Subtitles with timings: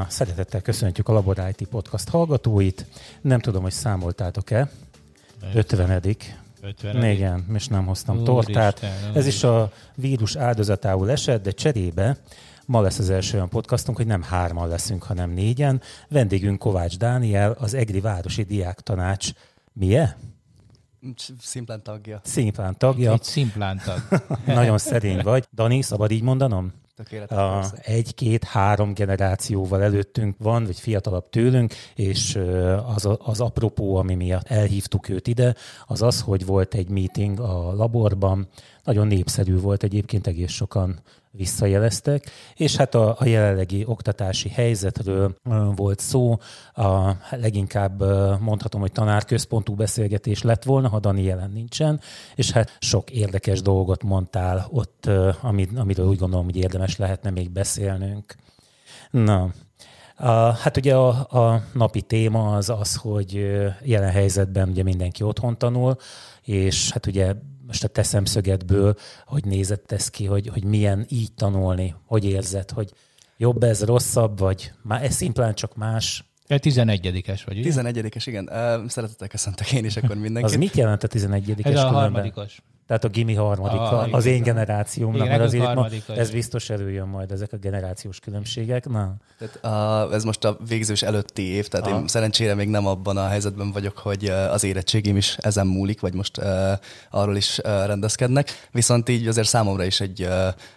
[0.00, 2.86] Na, szeretettel köszöntjük a Labor IT podcast hallgatóit.
[3.20, 4.70] Nem tudom, hogy számoltátok-e.
[5.54, 6.02] 50.
[6.60, 7.10] 50.
[7.10, 8.74] Igen, és nem hoztam Úr tortát.
[8.74, 12.16] Isten, Ez is a vírus áldozatául esett, de cserébe
[12.66, 15.80] ma lesz az első olyan podcastunk, hogy nem hárman leszünk, hanem négyen.
[16.08, 19.30] Vendégünk Kovács Dániel, az EGRI Városi Diák Tanács.
[19.72, 20.14] Milyen?
[21.40, 22.20] Szimplán tagja.
[22.24, 23.12] Szimplán tagja.
[23.12, 24.22] Egy szimplán tag.
[24.46, 25.48] Nagyon szerény vagy.
[25.54, 26.72] Dani, szabad így mondanom?
[27.28, 32.38] A egy-két-három generációval előttünk van, vagy fiatalabb tőlünk, és
[32.94, 35.54] az, az apropó, ami miatt elhívtuk őt ide,
[35.86, 38.48] az az, hogy volt egy meeting a laborban,
[38.84, 41.00] nagyon népszerű volt egyébként, egész sokan
[41.32, 45.34] visszajeleztek, és hát a, a jelenlegi oktatási helyzetről
[45.76, 46.36] volt szó,
[46.72, 48.02] a, leginkább
[48.40, 52.00] mondhatom, hogy tanárközpontú beszélgetés lett volna, ha Dani jelen nincsen,
[52.34, 55.10] és hát sok érdekes dolgot mondtál ott,
[55.42, 58.34] amit, amiről úgy gondolom, hogy érdemes lehetne még beszélnünk.
[59.10, 59.50] Na,
[60.16, 63.32] a, hát ugye a, a napi téma az az, hogy
[63.82, 65.96] jelen helyzetben ugye mindenki otthon tanul,
[66.42, 67.34] és hát ugye
[67.70, 68.94] most a te szemszögedből,
[69.26, 72.92] hogy nézett ez ki, hogy, hogy milyen így tanulni, hogy érzed, hogy
[73.36, 76.24] jobb ez, rosszabb, vagy már ez szimplán csak más?
[76.48, 77.70] 11-es vagy, ugye?
[77.72, 78.50] 11-es, igen.
[78.88, 80.50] Szeretettel köszöntek én is akkor mindenkit.
[80.50, 81.66] Az mit jelent a 11-es?
[81.66, 82.62] Ez a harmadikos.
[82.90, 87.30] Tehát a gimi harmadik, a, az én generációmnak, mert azért ma, ez biztos előjön majd
[87.30, 88.88] ezek a generációs különbségek.
[88.88, 89.14] Na.
[89.38, 91.98] Tehát a, ez most a végzős előtti év, tehát Aha.
[91.98, 96.14] én szerencsére még nem abban a helyzetben vagyok, hogy az érettségim is ezen múlik, vagy
[96.14, 96.72] most uh,
[97.10, 98.68] arról is uh, rendezkednek.
[98.72, 100.30] Viszont így azért számomra is egy uh,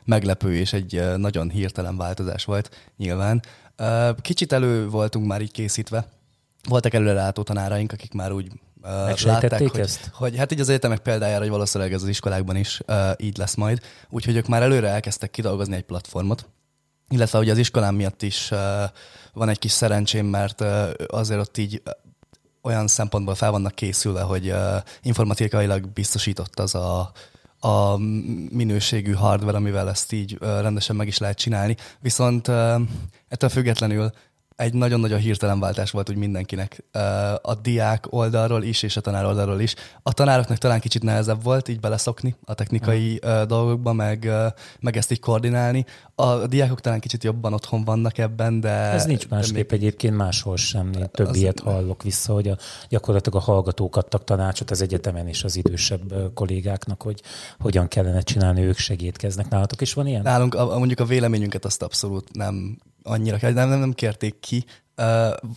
[0.06, 3.42] meglepő és egy uh, nagyon hirtelen változás volt nyilván.
[3.80, 6.08] Uh, kicsit elő voltunk már így készítve.
[6.70, 8.52] Voltak előrelátó tanáraink, akik már úgy
[9.24, 10.10] látták, hogy, ezt?
[10.14, 13.56] hogy hát így az egyetemek példájára, hogy valószínűleg ez az iskolákban is uh, így lesz
[13.56, 13.80] majd.
[14.10, 16.50] Úgyhogy ők már előre elkezdtek kidolgozni egy platformot,
[17.10, 18.60] illetve ugye az iskolám miatt is uh,
[19.34, 21.82] van egy kis szerencsém, mert uh, azért ott így
[22.62, 24.58] olyan szempontból fel vannak készülve, hogy uh,
[25.02, 27.12] informatikailag biztosított az a,
[27.60, 27.98] a
[28.50, 31.76] minőségű hardware, amivel ezt így rendesen meg is lehet csinálni.
[32.00, 32.48] Viszont
[33.28, 34.12] ettől függetlenül
[34.56, 36.84] egy nagyon-nagyon hirtelen váltás volt úgy mindenkinek.
[37.42, 39.76] A diák oldalról is, és a tanár oldalról is.
[40.04, 44.30] A tanároknak talán kicsit nehezebb volt így beleszokni a technikai uh dolgokba, meg,
[44.80, 45.86] meg ezt így koordinálni.
[46.16, 48.70] A diákok talán kicsit jobban otthon vannak ebben, de...
[48.70, 49.80] Ez nincs másképp még...
[49.80, 50.92] egyébként máshol sem.
[50.98, 51.36] Én több az...
[51.36, 52.58] ilyet hallok vissza, hogy a,
[52.90, 57.22] gyakorlatilag a hallgatók adtak tanácsot az egyetemen és az idősebb kollégáknak, hogy
[57.60, 59.50] hogyan kellene csinálni, ők segítkeznek.
[59.50, 60.22] Nálatok is van ilyen?
[60.22, 64.66] Nálunk a, mondjuk a véleményünket azt abszolút nem annyira, nem, nem, nem kérték ki,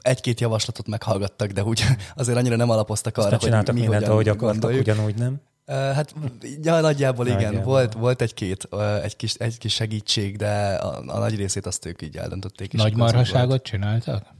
[0.00, 1.84] egy-két javaslatot meghallgattak, de úgy
[2.14, 4.80] azért annyira nem alapoztak arra, hogy mi mindent, ahogy akartak, gondoljuk.
[4.80, 5.40] ugyanúgy nem?
[5.66, 6.14] Hát
[6.62, 7.72] ja, nagyjából igen, nagyjából.
[7.72, 8.68] volt, volt egy-két
[9.02, 12.72] egy kis, egy kis segítség, de a, a nagy részét azt ők így eldöntötték.
[12.72, 14.34] Nagy marhaságot csináltak?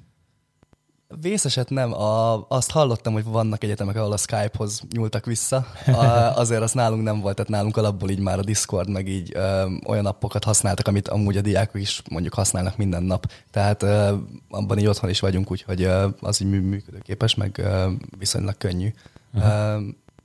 [1.20, 1.92] Vészeset nem.
[1.92, 5.66] A, azt hallottam, hogy vannak egyetemek, ahol a Skype-hoz nyúltak vissza.
[5.86, 6.04] A,
[6.36, 9.66] azért az nálunk nem volt, tehát nálunk alapból így már a Discord, meg így ö,
[9.86, 13.32] olyan appokat használtak, amit amúgy a diákok is mondjuk használnak minden nap.
[13.50, 14.14] Tehát ö,
[14.50, 18.92] abban így otthon is vagyunk, úgyhogy ö, az így működőképes, meg ö, viszonylag könnyű.
[19.34, 19.52] Uh-huh.
[19.52, 19.78] Ö,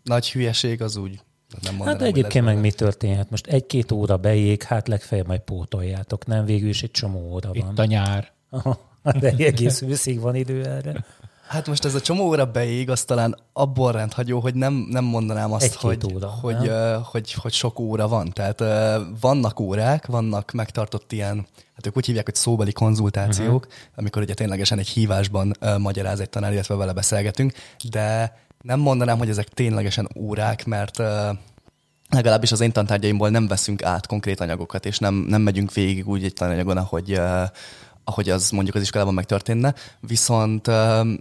[0.03, 1.19] nagy hülyeség az úgy
[1.61, 3.29] nem mondanám, hát egyébként meg mi történhet?
[3.29, 6.45] Most egy-két óra beég, hát legfeljebb majd pótoljátok, nem?
[6.45, 7.71] Végül is egy csomó óra van.
[7.71, 8.31] Itt a nyár.
[8.49, 8.89] Aha.
[9.19, 11.06] De egész őszig van idő erre.
[11.47, 15.51] Hát most ez a csomó óra beég, az talán abból rendhagyó, hogy nem, nem mondanám
[15.53, 18.31] azt, hogy, óra, hogy, uh, hogy, hogy sok óra van.
[18.34, 18.63] Tehát
[19.19, 23.73] vannak órák, vannak megtartott ilyen, hát ők úgy hívják, hogy szóbeli konzultációk, uh-huh.
[23.95, 27.53] amikor ugye ténylegesen egy hívásban magyaráz egy tanár, illetve vele beszélgetünk,
[27.90, 31.01] de nem mondanám, hogy ezek ténylegesen órák, mert
[32.09, 36.23] legalábbis az én tantárgyaimból nem veszünk át konkrét anyagokat, és nem, nem megyünk végig úgy
[36.23, 37.22] egy tananyagon, ahogy,
[38.11, 40.73] ahogy az mondjuk az iskolában megtörténne, viszont uh,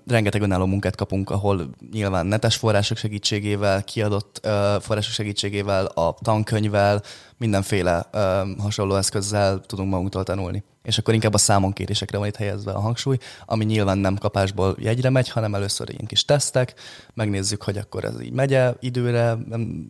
[0.06, 7.02] rengeteg önálló munkát kapunk, ahol nyilván netes források segítségével, kiadott uh, források segítségével, a tankönyvvel,
[7.36, 8.20] mindenféle uh,
[8.58, 10.64] hasonló eszközzel tudunk magunktól tanulni.
[10.82, 15.10] És akkor inkább a számonkérésekre van itt helyezve a hangsúly, ami nyilván nem kapásból jegyre
[15.10, 16.74] megy, hanem először ilyen kis tesztek,
[17.14, 19.36] megnézzük, hogy akkor ez így megy időre,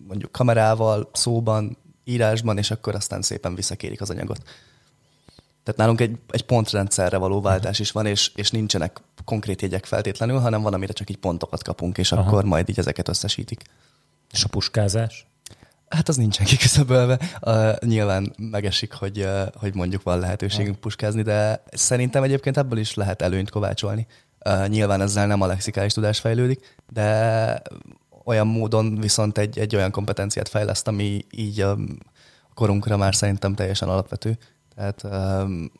[0.06, 4.42] mondjuk kamerával, szóban, írásban, és akkor aztán szépen visszakérik az anyagot.
[5.70, 10.38] Tehát nálunk egy, egy pontrendszerre való váltás is van, és, és nincsenek konkrét jegyek feltétlenül,
[10.38, 12.22] hanem van, amire csak így pontokat kapunk, és Aha.
[12.22, 13.62] akkor majd így ezeket összesítik.
[14.30, 15.26] És a puskázás?
[15.88, 17.18] Hát az nincsen kiküszöbölve.
[17.40, 20.80] Uh, nyilván megesik, hogy, uh, hogy mondjuk van lehetőségünk ha.
[20.80, 24.06] puskázni, de szerintem egyébként ebből is lehet előnyt kovácsolni.
[24.44, 27.62] Uh, nyilván ezzel nem a lexikális tudás fejlődik, de
[28.24, 31.76] olyan módon viszont egy, egy olyan kompetenciát fejleszt, ami így a
[32.54, 34.38] korunkra már szerintem teljesen alapvető.
[34.74, 35.72] Tehát um,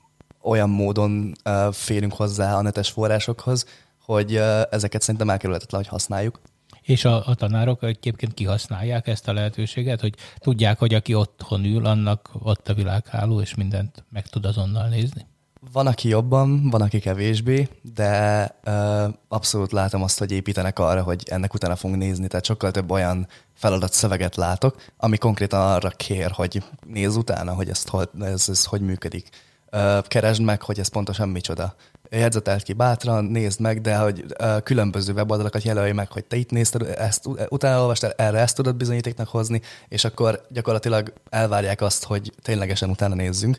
[0.42, 3.66] olyan módon uh, férünk hozzá a netes forrásokhoz,
[4.00, 6.40] hogy uh, ezeket szerintem elkerülhetetlen, hogy használjuk.
[6.82, 11.87] És a, a tanárok egyébként kihasználják ezt a lehetőséget, hogy tudják, hogy aki otthon ül,
[11.87, 15.26] annak ott a világháló, és mindent meg tud azonnal nézni?
[15.72, 21.22] Van, aki jobban, van, aki kevésbé, de ö, abszolút látom azt, hogy építenek arra, hogy
[21.26, 26.30] ennek utána fogunk nézni, tehát sokkal több olyan feladat szöveget látok, ami konkrétan arra kér,
[26.30, 27.90] hogy nézz utána, hogy ezt,
[28.20, 29.28] ez, ez hogy működik.
[29.70, 31.74] Ö, keresd meg, hogy ez pontosan micsoda.
[32.10, 36.50] Jegyzetelt ki bátran, nézd meg, de hogy ö, különböző weboldalakat jelölj meg, hogy te itt
[36.50, 42.32] nézted, ezt utána olvastál, erre ezt tudod bizonyítéknak hozni, és akkor gyakorlatilag elvárják azt, hogy
[42.42, 43.58] ténylegesen utána nézzünk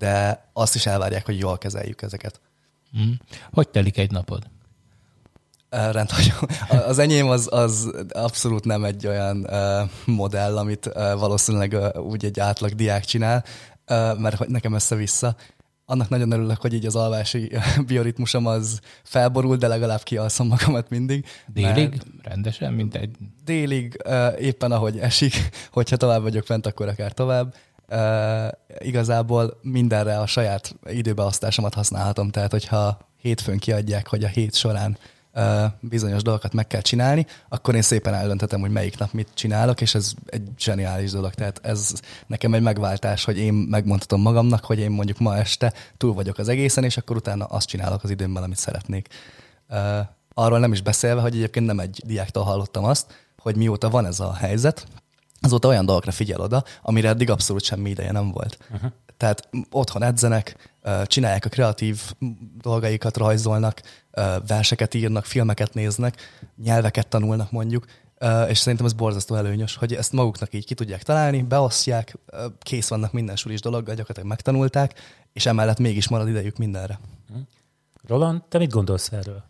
[0.00, 2.40] de azt is elvárják, hogy jól kezeljük ezeket.
[2.98, 3.12] Mm.
[3.52, 4.42] Hogy telik egy napod?
[5.70, 6.34] Rendhagyó.
[6.68, 12.24] Az enyém az, az abszolút nem egy olyan uh, modell, amit uh, valószínűleg uh, úgy
[12.24, 13.44] egy átlag diák csinál,
[13.88, 15.36] uh, mert nekem össze-vissza.
[15.84, 17.52] Annak nagyon örülök, hogy így az alvási
[17.86, 21.26] bioritmusom az felborul, de legalább kialszom magamat mindig.
[21.46, 22.02] Délig?
[22.22, 23.16] Rendesen, mint egy...
[23.44, 27.54] Délig, uh, éppen ahogy esik, hogyha tovább vagyok fent, akkor akár tovább
[27.90, 28.48] uh,
[28.78, 34.98] igazából mindenre a saját időbeosztásomat használhatom, tehát hogyha hétfőn kiadják, hogy a hét során
[35.34, 39.80] uh, bizonyos dolgokat meg kell csinálni, akkor én szépen eldönthetem, hogy melyik nap mit csinálok,
[39.80, 41.34] és ez egy zseniális dolog.
[41.34, 41.92] Tehát ez
[42.26, 46.48] nekem egy megváltás, hogy én megmondhatom magamnak, hogy én mondjuk ma este túl vagyok az
[46.48, 49.08] egészen, és akkor utána azt csinálok az időmmel, amit szeretnék.
[49.68, 49.98] Uh,
[50.34, 54.20] arról nem is beszélve, hogy egyébként nem egy diáktól hallottam azt, hogy mióta van ez
[54.20, 54.86] a helyzet,
[55.40, 58.58] azóta olyan dolgokra figyel oda, amire eddig abszolút semmi ideje nem volt.
[58.70, 58.90] Uh-huh.
[59.16, 60.72] Tehát otthon edzenek,
[61.04, 62.12] csinálják a kreatív
[62.60, 63.82] dolgaikat, rajzolnak,
[64.46, 66.16] verseket írnak, filmeket néznek,
[66.56, 67.86] nyelveket tanulnak mondjuk,
[68.48, 72.18] és szerintem ez borzasztó előnyös, hogy ezt maguknak így ki tudják találni, beosztják,
[72.58, 74.94] kész vannak minden sulis dologgal, gyakorlatilag megtanulták,
[75.32, 77.00] és emellett mégis marad idejük mindenre.
[78.06, 79.49] Roland, te mit gondolsz erről?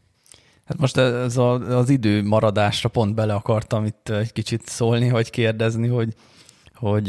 [0.71, 5.31] Hát most ez a, az idő maradásra pont bele akartam itt egy kicsit szólni, vagy
[5.31, 6.15] kérdezni, hogy,
[6.75, 7.07] hogy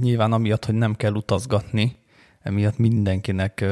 [0.00, 1.96] nyilván amiatt, hogy nem kell utazgatni,
[2.42, 3.64] emiatt mindenkinek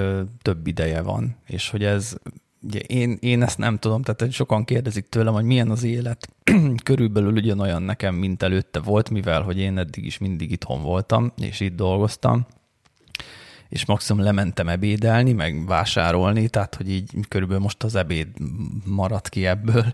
[0.43, 2.17] több ideje van, és hogy ez,
[2.63, 6.29] ugye én, én ezt nem tudom, tehát sokan kérdezik tőlem, hogy milyen az élet,
[6.85, 11.61] körülbelül ugyanolyan nekem, mint előtte volt, mivel hogy én eddig is mindig itthon voltam, és
[11.61, 12.47] itt dolgoztam,
[13.75, 18.29] és maximum lementem ebédelni, meg vásárolni, tehát hogy így körülbelül most az ebéd
[18.85, 19.85] maradt ki ebből,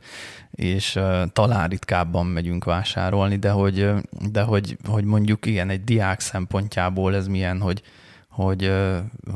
[0.51, 3.93] és uh, talán ritkábban megyünk vásárolni, de hogy,
[4.31, 7.83] de hogy, hogy mondjuk igen, egy diák szempontjából ez milyen, hogy,
[8.29, 8.73] hogy,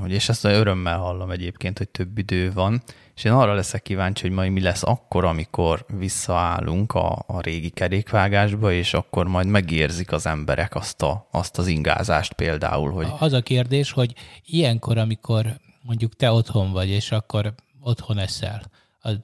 [0.01, 2.83] hogy és ezt örömmel hallom egyébként, hogy több idő van,
[3.17, 7.71] és én arra leszek kíváncsi, hogy majd mi lesz akkor, amikor visszaállunk a, a régi
[7.71, 12.93] kerékvágásba, és akkor majd megérzik az emberek azt, a, azt az ingázást például.
[12.93, 13.07] Hogy...
[13.19, 14.15] Az a kérdés, hogy
[14.47, 18.63] ilyenkor, amikor mondjuk te otthon vagy, és akkor otthon eszel,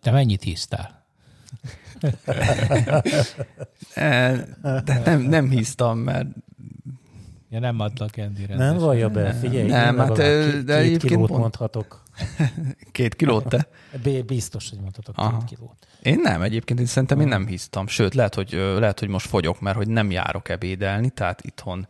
[0.00, 0.98] te mennyit hisztál?
[4.84, 6.28] De nem, nem hisztam, mert
[7.50, 9.68] Ja, nem adlak Andy Nem vallja be, figyelj.
[9.68, 11.40] Nem, hát két, de két kilót pont...
[11.40, 12.02] mondhatok.
[12.92, 13.68] két kilót te?
[14.26, 15.38] Biztos, hogy mondhatok Aha.
[15.38, 15.86] két kilót.
[16.02, 17.86] Én nem, egyébként én szerintem én nem hisztam.
[17.86, 21.88] Sőt, lehet hogy, lehet, hogy most fogyok, mert hogy nem járok ebédelni, tehát itthon.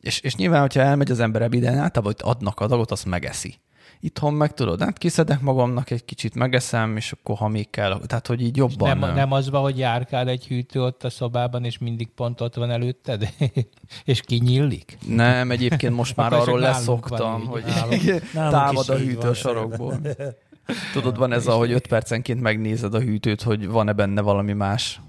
[0.00, 3.54] És, és nyilván, hogyha elmegy az ember ebédelni, általában hogy adnak adagot, azt megeszi.
[4.00, 8.26] Itthon meg tudod, hát kiszedek magamnak egy kicsit, megeszem, és akkor ha még kell, tehát
[8.26, 8.98] hogy így jobban.
[8.98, 12.54] Nem, nem az van, hogy járkál egy hűtő ott a szobában, és mindig pont ott
[12.54, 13.28] van előtted,
[14.04, 14.98] és kinyílik?
[15.06, 20.00] Nem, egyébként most már arról leszoktam, hogy nálunk, támad a hűtő a sarokból.
[20.92, 25.00] Tudod, van ez, ahogy öt percenként megnézed a hűtőt, hogy van-e benne valami más.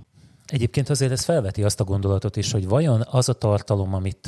[0.47, 4.27] Egyébként azért ez felveti azt a gondolatot is, hogy vajon az a tartalom, amit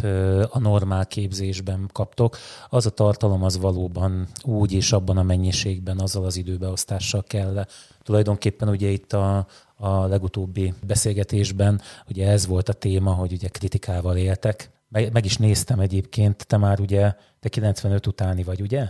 [0.49, 2.37] a normál képzésben kaptok,
[2.69, 7.65] az a tartalom az valóban úgy és abban a mennyiségben, azzal az időbeosztással kell.
[8.03, 14.17] Tulajdonképpen ugye itt a, a legutóbbi beszélgetésben ugye ez volt a téma, hogy ugye kritikával
[14.17, 14.71] éltek.
[14.89, 18.89] Meg, meg is néztem egyébként, te már ugye, te 95 utáni vagy, ugye?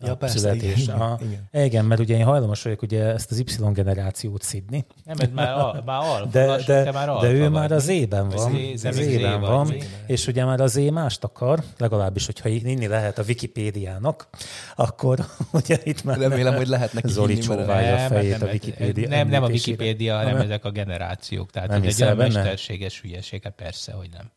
[0.00, 0.82] Ja, persze, születés.
[0.82, 1.64] Igen, a, igen.
[1.64, 4.84] igen, mert ugye én hajlamos vagyok ugye ezt az Y generációt szidni.
[5.04, 7.50] Nem, ez már, al, már al, de, de, már de ő vagy.
[7.50, 9.74] már az ében van, az, az ében van, van
[10.06, 14.28] és ugye már az é mást akar, legalábbis, hogyha inni lehet a Wikipédiának,
[14.76, 19.08] akkor ugye itt már Remélem, hogy lehet neki Zoli csóválja a fejét a Wikipédia.
[19.08, 21.50] Nem, nem a Wikipédia, hanem ezek a generációk.
[21.50, 24.30] Tehát ez egy olyan mesterséges hülyeség, hát persze, hogy nem.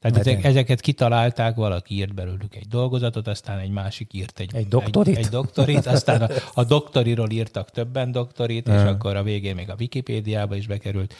[0.00, 4.68] Tehát ezek, ezeket kitalálták, valaki írt belőlük egy dolgozatot, aztán egy másik írt egy, egy
[4.68, 9.54] doktorit, egy, egy doktorit aztán a, a doktoriról írtak többen doktorit, és akkor a végén
[9.54, 11.14] még a Wikipédiába is bekerült.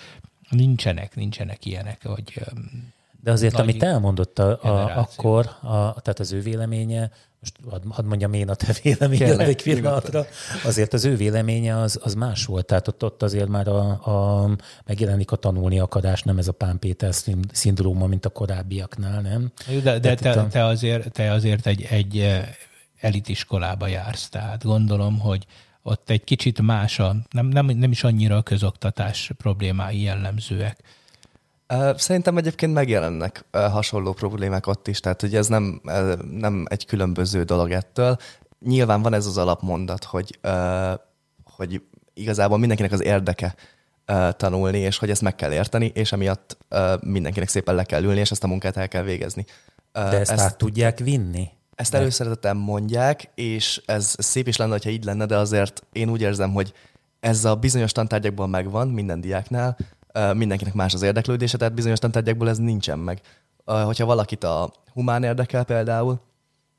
[0.50, 2.40] Nincsenek, nincsenek ilyenek, hogy
[3.22, 7.10] De azért, amit elmondott a, a, akkor, a, tehát az ő véleménye,
[7.40, 10.26] most hadd had mondjam én a te véleményed egy pillanatra,
[10.64, 12.66] azért az ő véleménye az, az más volt.
[12.66, 14.50] Tehát ott, ott azért már a, a,
[14.86, 17.14] megjelenik a tanulni akarás, nem ez a Pán Péter
[17.52, 19.52] szindróma, mint a korábbiaknál, nem?
[19.82, 22.42] De, de te, te, azért, te azért egy, egy
[23.00, 25.46] elitiskolába jársz, tehát gondolom, hogy
[25.82, 30.78] ott egy kicsit más a, nem, nem, nem is annyira a közoktatás problémái jellemzőek.
[31.96, 35.80] Szerintem egyébként megjelennek hasonló problémák ott is, tehát hogy ez nem,
[36.30, 38.16] nem egy különböző dolog ettől.
[38.60, 40.38] Nyilván van ez az alapmondat, hogy,
[41.44, 41.82] hogy
[42.14, 43.54] igazából mindenkinek az érdeke
[44.36, 46.58] tanulni, és hogy ezt meg kell érteni, és emiatt
[47.00, 49.44] mindenkinek szépen le kell ülni, és ezt a munkát el kell végezni.
[49.92, 51.48] De ezt, ezt át tudják vinni?
[51.74, 56.20] Ezt előszeretettel mondják, és ez szép is lenne, ha így lenne, de azért én úgy
[56.20, 56.72] érzem, hogy
[57.20, 59.76] ez a bizonyos tantárgyakban megvan minden diáknál,
[60.34, 63.20] mindenkinek más az érdeklődése, tehát bizonyos tantárgyakból ez nincsen meg.
[63.64, 66.20] Hogyha valakit a humán érdekel például,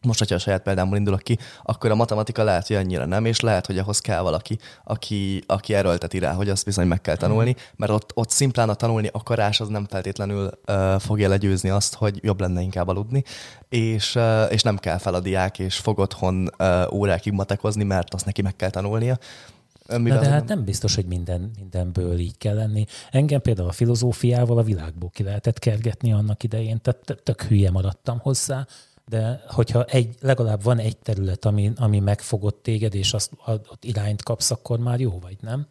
[0.01, 3.39] most, hogyha a saját példámból indulok ki, akkor a matematika lehet, hogy annyira nem, és
[3.39, 7.55] lehet, hogy ahhoz kell valaki, aki, aki erőlteti rá, hogy azt bizony meg kell tanulni,
[7.75, 12.19] mert ott, ott szimplán a tanulni akarás az nem feltétlenül uh, fogja legyőzni azt, hogy
[12.23, 13.23] jobb lenne inkább aludni,
[13.69, 18.13] és, uh, és nem kell fel a diák, és fog otthon uh, órákig matekozni, mert
[18.13, 19.17] azt neki meg kell tanulnia.
[19.97, 22.85] Na, de hát nem biztos, hogy minden, mindenből így kell lenni.
[23.11, 28.19] Engem például a filozófiával a világból ki lehetett kergetni annak idején, tehát tök hülye maradtam
[28.19, 28.67] hozzá,
[29.07, 34.23] de hogyha egy, legalább van egy terület, ami, ami megfogott téged, és azt ott irányt
[34.23, 35.67] kapsz, akkor már jó vagy, nem?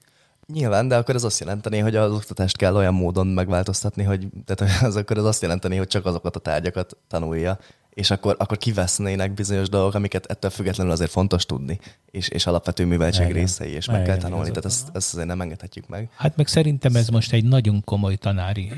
[0.52, 4.82] Nyilván, de akkor ez azt jelenteni, hogy az oktatást kell olyan módon megváltoztatni, hogy tehát
[4.82, 7.58] az akkor ez azt jelenteni, hogy csak azokat a tárgyakat tanulja,
[7.98, 11.78] és akkor, akkor kivesznének bizonyos dolgok, amiket ettől függetlenül azért fontos tudni,
[12.10, 13.36] és, és alapvető műveltség Igen.
[13.36, 14.48] részei, és meg Igen, kell tanulni.
[14.48, 16.10] Tehát ezt, ezt azért nem engedhetjük meg.
[16.16, 18.72] Hát meg szerintem ez most egy nagyon komoly tanári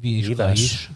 [0.00, 0.90] vizsga is,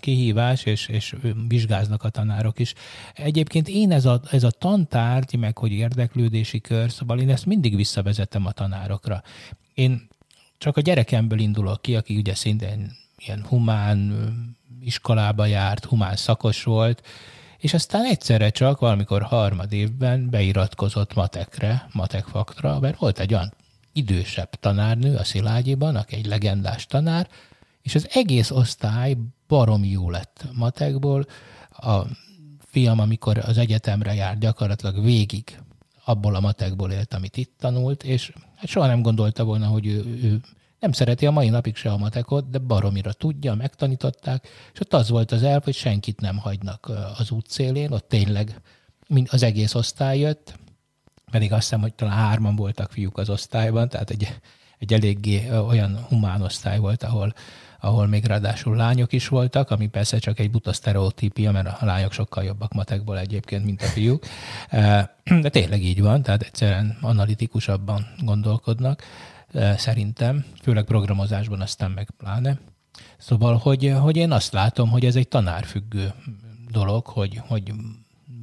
[0.00, 1.14] kihívás, és, és
[1.48, 2.74] vizsgáznak a tanárok is.
[3.14, 7.76] Egyébként én ez a, ez a tantárgy, meg hogy érdeklődési kör, szóval én ezt mindig
[7.76, 9.22] visszavezetem a tanárokra.
[9.74, 10.08] Én
[10.58, 14.12] csak a gyerekemből indulok ki, aki ugye szintén ilyen humán
[14.86, 17.02] iskolába járt, humán szakos volt,
[17.58, 23.52] és aztán egyszerre csak valamikor harmad évben beiratkozott matekre, matekfaktra, mert volt egy olyan
[23.92, 27.28] idősebb tanárnő a Szilágyiban, aki egy legendás tanár,
[27.82, 29.16] és az egész osztály
[29.48, 31.26] barom jó lett matekból.
[31.70, 32.00] A
[32.58, 35.58] fiam, amikor az egyetemre járt, gyakorlatilag végig
[36.04, 40.18] abból a matekból élt, amit itt tanult, és hát soha nem gondolta volna, hogy ő,
[40.22, 40.40] ő
[40.84, 45.08] nem szereti a mai napig se a matekot, de baromira tudja, megtanították, és ott az
[45.08, 48.60] volt az elv, hogy senkit nem hagynak az útszélén, ott tényleg
[49.26, 50.58] az egész osztály jött,
[51.30, 54.40] pedig azt hiszem, hogy talán hárman voltak fiúk az osztályban, tehát egy,
[54.78, 57.34] egy eléggé olyan humán osztály volt, ahol,
[57.80, 62.12] ahol még ráadásul lányok is voltak, ami persze csak egy buta sztereotípia, mert a lányok
[62.12, 64.24] sokkal jobbak matekból egyébként, mint a fiúk.
[65.44, 69.02] De tényleg így van, tehát egyszerűen analitikusabban gondolkodnak
[69.76, 72.58] szerintem, főleg programozásban aztán meg pláne.
[73.18, 76.12] Szóval, hogy, hogy én azt látom, hogy ez egy tanárfüggő
[76.70, 77.72] dolog, hogy, hogy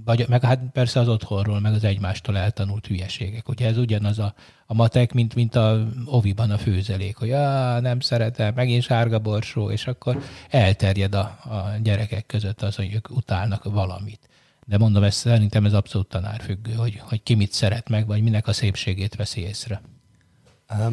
[0.05, 3.49] vagy, meg hát persze az otthonról, meg az egymástól eltanult hülyeségek.
[3.49, 4.33] Ugye ez ugyanaz a,
[4.65, 9.71] a matek, mint, mint a oviban a főzelék, hogy á, nem szeretem, megint sárga borsó,
[9.71, 14.29] és akkor elterjed a, a gyerekek között az, hogy ők utálnak valamit.
[14.65, 18.47] De mondom, ez szerintem ez abszolút tanárfüggő, hogy, hogy ki mit szeret meg, vagy minek
[18.47, 19.81] a szépségét veszi észre.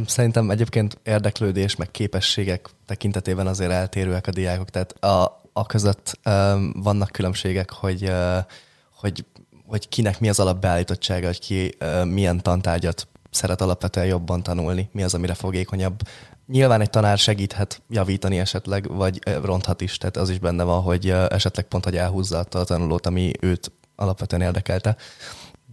[0.06, 6.72] Szerintem egyébként érdeklődés, meg képességek tekintetében azért eltérőek a diákok, tehát a, a között um,
[6.72, 8.38] vannak különbségek, hogy, uh,
[8.94, 9.24] hogy,
[9.66, 15.02] hogy kinek mi az alapbeállítottsága, hogy ki uh, milyen tantárgyat szeret alapvetően jobban tanulni, mi
[15.02, 16.00] az, amire fogékonyabb.
[16.46, 21.10] Nyilván egy tanár segíthet javítani esetleg, vagy ronthat is, tehát az is benne van, hogy
[21.10, 24.96] esetleg pont, hogy elhúzza a tanulót, ami őt alapvetően érdekelte.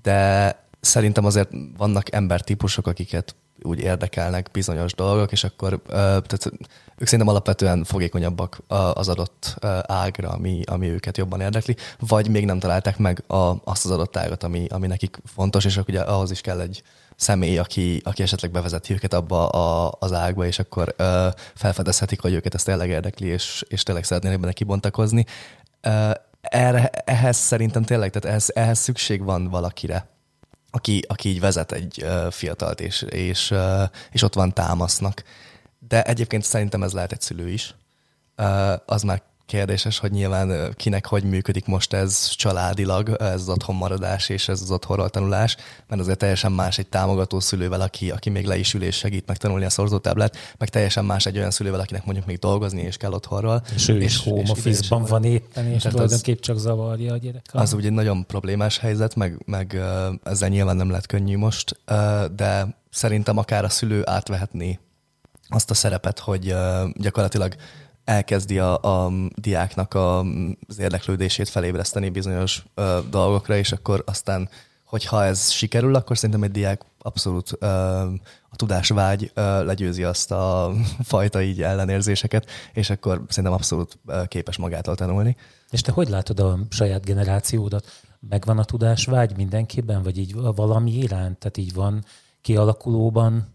[0.01, 3.35] De szerintem azért vannak embertípusok, akiket
[3.65, 6.51] úgy érdekelnek bizonyos dolgok, és akkor tehát
[6.97, 8.57] ők szerintem alapvetően fogékonyabbak
[8.93, 13.85] az adott ágra, ami, ami őket jobban érdekli, vagy még nem találták meg a, azt
[13.85, 16.83] az adott ágat, ami, ami nekik fontos, és akkor ugye ahhoz is kell egy
[17.15, 22.33] személy, aki, aki esetleg bevezeti őket abba a, az ágba, és akkor ö, felfedezhetik, hogy
[22.33, 25.25] őket ez tényleg érdekli, és, és tényleg szeretnének benne kibontakozni.
[25.81, 30.07] Ö, erre, ehhez szerintem tényleg, tehát ehhez, ehhez szükség van valakire,
[30.75, 35.23] aki, aki így vezet egy uh, fiatalt, és, és, uh, és ott van támasznak.
[35.87, 37.75] De egyébként szerintem ez lehet egy szülő is.
[38.37, 44.29] Uh, az már kérdéses, hogy nyilván kinek hogy működik most ez családilag, ez az otthonmaradás
[44.29, 48.45] és ez az otthonról tanulás, mert azért teljesen más egy támogató szülővel, aki, aki még
[48.45, 51.79] le is ül és segít meg tanulni a szorzótáblát, meg teljesen más egy olyan szülővel,
[51.79, 53.61] akinek mondjuk még dolgozni és kell otthonról.
[53.75, 57.45] És ő és, home office-ban van éppen, és tulajdonképp csak zavarja a gyerek.
[57.51, 59.81] Az ugye egy nagyon problémás helyzet, meg, meg
[60.23, 61.79] ezzel nyilván nem lett könnyű most,
[62.35, 64.79] de szerintem akár a szülő átvehetné
[65.47, 66.53] azt a szerepet, hogy
[66.93, 67.55] gyakorlatilag
[68.05, 70.19] elkezdi a, a diáknak a,
[70.67, 74.49] az érdeklődését felébreszteni bizonyos ö, dolgokra, és akkor aztán,
[74.85, 77.67] hogyha ez sikerül, akkor szerintem egy diák abszolút ö,
[78.49, 84.95] a tudásvágy ö, legyőzi azt a fajta így ellenérzéseket, és akkor szerintem abszolút képes magától
[84.95, 85.35] tanulni.
[85.69, 87.85] És te hogy látod a saját generációdat?
[88.29, 91.37] Megvan a tudásvágy mindenkiben, vagy így valami iránt?
[91.37, 92.03] Tehát így van
[92.41, 93.54] kialakulóban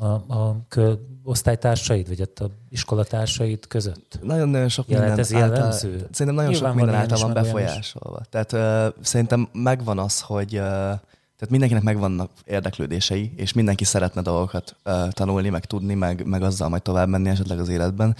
[0.00, 0.92] a, a kö,
[1.22, 4.18] osztálytársaid, vagy ott a iskolatársaid között?
[4.22, 5.92] Nagyon-nagyon sok Jelent minden ez jellemző?
[5.92, 8.20] Által, szerintem nagyon Nyilván sok minden által van befolyásolva.
[8.30, 14.76] Tehát uh, szerintem megvan az, hogy uh, tehát mindenkinek megvannak érdeklődései, és mindenki szeretne dolgokat
[14.84, 18.16] uh, tanulni, meg tudni, meg, meg azzal majd tovább menni esetleg az életben,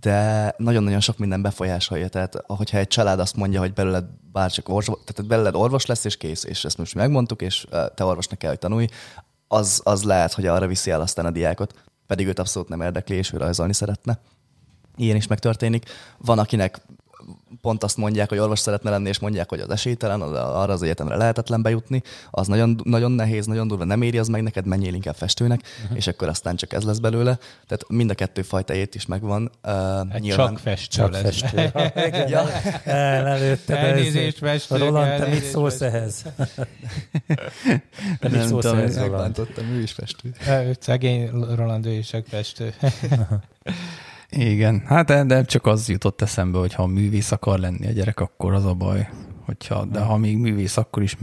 [0.00, 2.08] de nagyon-nagyon sok minden befolyásolja.
[2.08, 6.16] Tehát, hogyha egy család azt mondja, hogy belőled bárcsak orvos, tehát belőled orvos lesz, és
[6.16, 8.86] kész, és ezt most megmondtuk, és te orvosnak kell, hogy tanulj,
[9.48, 11.74] az, az lehet, hogy arra viszi el aztán a diákot,
[12.06, 14.20] pedig őt abszolút nem érdekli, és ő rajzolni szeretne.
[14.96, 15.84] Ilyen is megtörténik.
[16.18, 16.80] Van, akinek
[17.60, 21.16] pont azt mondják, hogy orvos szeretne lenni, és mondják, hogy az esélytelen, arra az egyetemre
[21.16, 25.14] lehetetlen bejutni, az nagyon, nagyon nehéz, nagyon durva, nem éri az meg neked, menjél inkább
[25.14, 25.96] festőnek, uh-huh.
[25.96, 27.38] és akkor aztán csak ez lesz belőle.
[27.66, 29.42] Tehát mind a kettő fajta ét is megvan.
[29.42, 30.48] Uh, hát nyilván...
[30.48, 31.22] Csak festő csak lesz.
[31.22, 31.72] Festő.
[32.34, 32.48] ja.
[33.66, 34.76] Elnézést, festő.
[34.76, 36.22] Roland, te mit szólsz ehhez?
[38.20, 39.48] te mit szólsz ehhez, Roland?
[39.72, 40.34] ő is festő.
[40.80, 42.74] Szegény Roland, ő is csak festő.
[44.30, 48.52] Igen, hát de, csak az jutott eszembe, hogy ha művész akar lenni a gyerek, akkor
[48.52, 49.08] az a baj.
[49.44, 51.16] Hogyha, de ha még művész, akkor is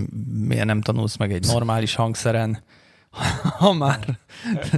[0.48, 2.64] miért nem tanulsz meg egy normális hangszeren,
[3.60, 4.20] ha már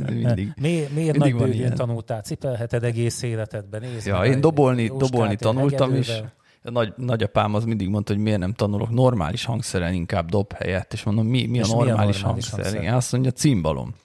[0.09, 0.53] mindig.
[0.61, 2.21] Mi, miért mindig nagy bőgén tanultál?
[2.21, 3.81] Cipelheted egész életedben?
[3.81, 6.11] Nézd ja, én dobolni, dobolni tanultam is.
[6.61, 10.93] Nagy, nagyapám az mindig mondta, hogy miért nem tanulok normális hangszeren, inkább dob helyett.
[10.93, 12.59] És mondom, mi, mi a normális, normális hangszer?
[12.59, 12.81] hangszer?
[12.81, 13.95] Igen, azt mondja, cimbalom.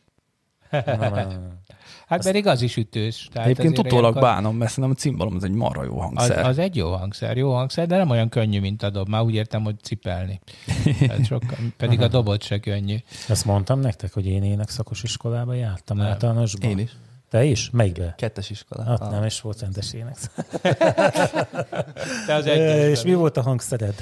[2.13, 3.29] Hát pedig az is ütős.
[3.33, 4.23] Tehát Egyébként utólag ilyenkor...
[4.23, 6.39] bánom, mert szerintem a cimbalom az egy marha jó hangszer.
[6.39, 9.09] Az, az, egy jó hangszer, jó hangszer, de nem olyan könnyű, mint a dob.
[9.09, 10.41] Már úgy értem, hogy cipelni.
[11.25, 12.97] sokkal, pedig a dobot se könnyű.
[13.29, 16.07] Ezt mondtam nektek, hogy én énekszakos iskolába jártam nem.
[16.07, 16.71] általánosban.
[16.71, 16.91] Én is.
[17.31, 17.71] Te is?
[17.71, 18.15] Melyikbe?
[18.17, 18.85] Kettes iskola.
[18.85, 19.11] Hát ah.
[19.11, 20.17] nem is volt rendes ének.
[22.27, 23.95] Te az És mi volt a hangszered?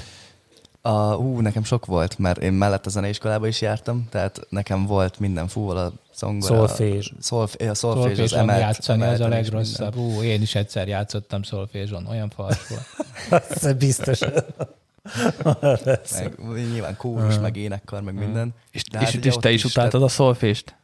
[0.81, 5.19] A, ú, nekem sok volt, mert én mellett a zeneiskolába is jártam, tehát nekem volt
[5.19, 6.67] minden fúval a zongora.
[6.67, 7.13] Szolfés.
[7.19, 8.59] Szolf, a szolfés az emelt.
[8.59, 9.95] játszani, emelt, az a legrosszabb.
[9.95, 13.43] Ú, én is egyszer játszottam szolfézson, olyan fals volt.
[13.49, 14.19] Ez biztos.
[16.11, 16.35] meg,
[16.71, 18.53] nyilván kórus, meg énekkar, meg minden.
[18.71, 20.75] És, és, hát és te is utáltad a szolfést?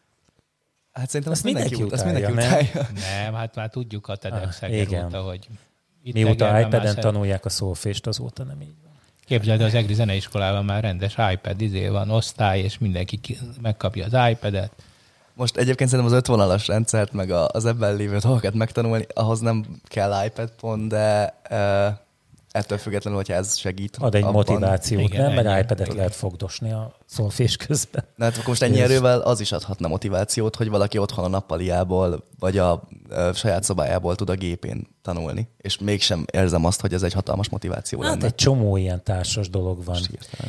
[0.91, 2.17] Hát szerintem ezt mindenki, mindenki utálja.
[2.17, 2.89] Ezt mindenki utálja.
[3.23, 5.47] Nem, hát már tudjuk a TEDx ah, óta, hogy
[6.13, 8.91] Mióta iPad-en tanulják a szolfést, azóta nem így van.
[9.26, 13.19] Képzeld, az EGRI zeneiskolában már rendes iPad izé van, osztály, és mindenki
[13.62, 14.71] megkapja az iPad-et.
[15.38, 20.26] Most egyébként szerintem az ötvonalas rendszert, meg az ebben lévő dolgokat megtanulni, ahhoz nem kell
[20.26, 21.97] iPad pont, de uh,
[22.52, 23.97] ettől függetlenül, hogyha ez segít.
[24.00, 24.34] Ad egy abban.
[24.34, 25.43] motivációt, Igen, nem?
[25.43, 28.04] Mert iPad-et lehet fogdosni a szolfés közben.
[28.15, 32.58] Na, hát most ennyi erővel az is adhatna motivációt, hogy valaki otthon a nappaliából, vagy
[32.58, 35.47] a, a saját szobájából tud a gépén tanulni.
[35.58, 38.26] És mégsem érzem azt, hogy ez egy hatalmas motiváció hát lenne.
[38.26, 39.97] egy csomó ilyen társas dolog van.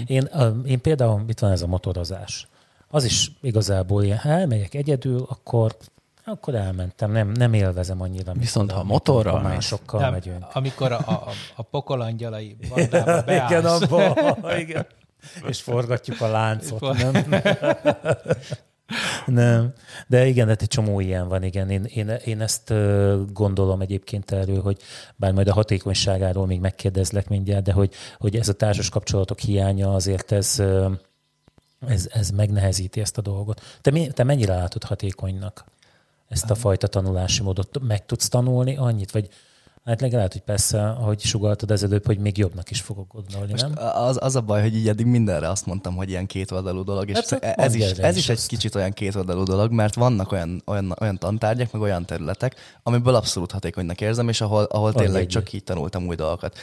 [0.07, 0.31] Én,
[0.65, 2.49] én például, itt van ez a motorozás.
[2.91, 5.77] Az is igazából ilyen, ha elmegyek egyedül, akkor
[6.29, 8.33] akkor elmentem, nem, nem élvezem annyira.
[8.33, 10.45] Viszont ha motorral másokkal nem, megyünk.
[10.53, 13.51] Amikor a, a, a pokolangyalai bandába beállsz.
[13.51, 14.15] igen, abba,
[14.65, 14.87] igen.
[15.47, 16.97] És forgatjuk a láncot, For...
[16.97, 17.13] nem?
[19.27, 19.73] nem.
[20.07, 21.71] De igen, hát egy csomó ilyen van, igen.
[21.71, 22.73] Én, én, én ezt
[23.33, 24.77] gondolom egyébként erről, hogy
[25.17, 29.95] bár majd a hatékonyságáról még megkérdezlek mindjárt, de hogy, hogy ez a társas kapcsolatok hiánya
[29.95, 30.63] azért ez,
[31.87, 33.79] ez, ez megnehezíti ezt a dolgot.
[33.81, 35.65] Te, mi, te mennyire látod hatékonynak?
[36.29, 39.29] ezt a fajta tanulási módot meg tudsz tanulni annyit, vagy
[39.89, 43.63] Hát legalább, hogy persze, ahogy sugaltad ez előbb, hogy még jobbnak is fogok gondolni, Most
[43.63, 43.87] nem?
[43.95, 47.17] Az, az a baj, hogy így eddig mindenre azt mondtam, hogy ilyen kétoldalú dolog, és
[47.17, 50.95] hát, ez, is, ez is, is egy kicsit olyan kétoldalú dolog, mert vannak olyan, olyan,
[51.01, 55.65] olyan tantárgyak, meg olyan területek, amiből abszolút hatékonynak érzem, és ahol, ahol tényleg csak így
[55.65, 56.59] tanultam új dolgokat.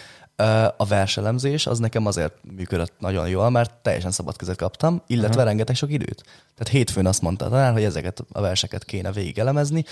[0.78, 5.46] A verselemzés az nekem azért működött nagyon jól, mert teljesen szabad kezet kaptam, illetve uh-huh.
[5.46, 6.24] rengeteg sok időt.
[6.56, 9.86] Tehát hétfőn azt mondta a tanár, hogy ezeket a verseket kéne végigelemezni,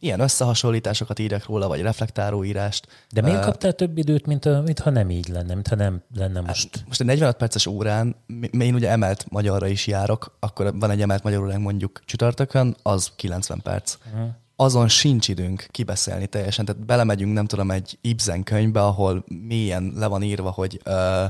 [0.00, 2.86] ilyen összehasonlításokat írjak róla, vagy reflektáló írást.
[3.10, 5.74] De miért uh, kaptál több időt, mint, a, mint ha nem így lenne, mint ha
[5.74, 6.76] nem lenne most?
[6.76, 8.16] Hát, most egy 45 perces órán,
[8.50, 13.12] én ugye emelt magyarra is járok, akkor van egy emelt magyar óránk mondjuk csütörtökön, az
[13.16, 13.96] 90 perc.
[14.12, 14.28] Uh-huh
[14.60, 16.64] azon sincs időnk kibeszélni teljesen.
[16.64, 21.24] Tehát belemegyünk, nem tudom, egy Ibsen könyvbe, ahol mélyen le van írva, hogy ö,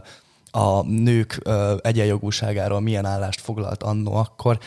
[0.51, 4.59] a nők ö, egyenjogúságáról milyen állást foglalt annó akkor,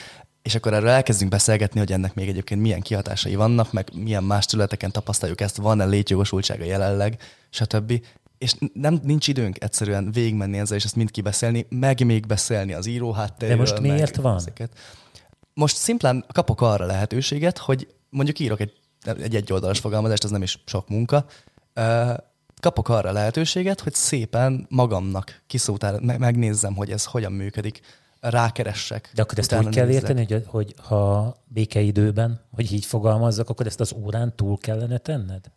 [0.44, 4.46] és akkor erről elkezdünk beszélgetni, hogy ennek még egyébként milyen kihatásai vannak, meg milyen más
[4.46, 8.06] területeken tapasztaljuk ezt, van-e létjogosultsága jelenleg, stb.
[8.38, 12.86] És nem, nincs időnk egyszerűen végigmenni ezzel, és ezt mind kibeszélni, meg még beszélni az
[12.86, 13.56] íróháttérről.
[13.56, 14.36] De most miért van?
[14.36, 14.78] Ezeket.
[15.54, 20.60] Most szimplán kapok arra lehetőséget, hogy mondjuk írok egy, egy egyoldalas fogalmazást, ez nem is
[20.66, 21.26] sok munka,
[22.62, 27.82] kapok arra lehetőséget, hogy szépen magamnak kiszótál, megnézzem, hogy ez hogyan működik,
[28.30, 29.12] rákeressek.
[29.14, 33.80] De akkor ezt úgy kell érteni, hogy, hogy ha békeidőben, hogy így fogalmazzak, akkor ezt
[33.80, 35.52] az órán túl kellene tenned?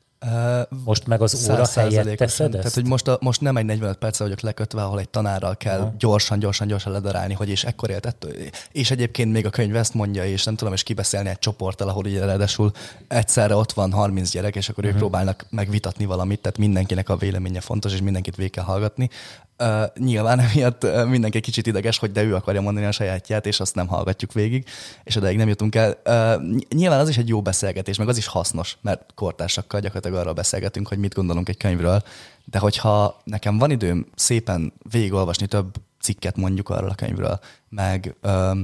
[0.84, 2.56] Most meg az óra helyett teszed ezt?
[2.56, 5.80] Tehát, hogy most, a, most nem egy 45 perc vagyok lekötve, ahol egy tanárral kell
[5.80, 5.94] Aha.
[5.98, 8.32] gyorsan, gyorsan, gyorsan ledarálni, hogy és ekkor élt ettől.
[8.72, 12.04] És egyébként még a könyv ezt mondja, és nem tudom, és kibeszélni egy csoporttal, ahol
[12.04, 12.72] ugye ráadásul
[13.08, 14.96] egyszerre ott van 30 gyerek, és akkor uh-huh.
[14.96, 15.10] ők mhm.
[15.10, 19.10] próbálnak megvitatni valamit, tehát mindenkinek a véleménye fontos, és mindenkit végig kell hallgatni.
[19.58, 23.60] Uh, nyilván emiatt uh, mindenki kicsit ideges, hogy de ő akarja mondani a sajátját, és
[23.60, 24.64] azt nem hallgatjuk végig,
[25.04, 25.96] és odaig nem jutunk el.
[26.04, 30.32] Uh, nyilván az is egy jó beszélgetés, meg az is hasznos, mert kortársakkal gyakorlatilag arról
[30.32, 32.02] beszélgetünk, hogy mit gondolunk egy könyvről,
[32.44, 38.58] de hogyha nekem van időm szépen végigolvasni több cikket mondjuk arról a könyvről, meg uh,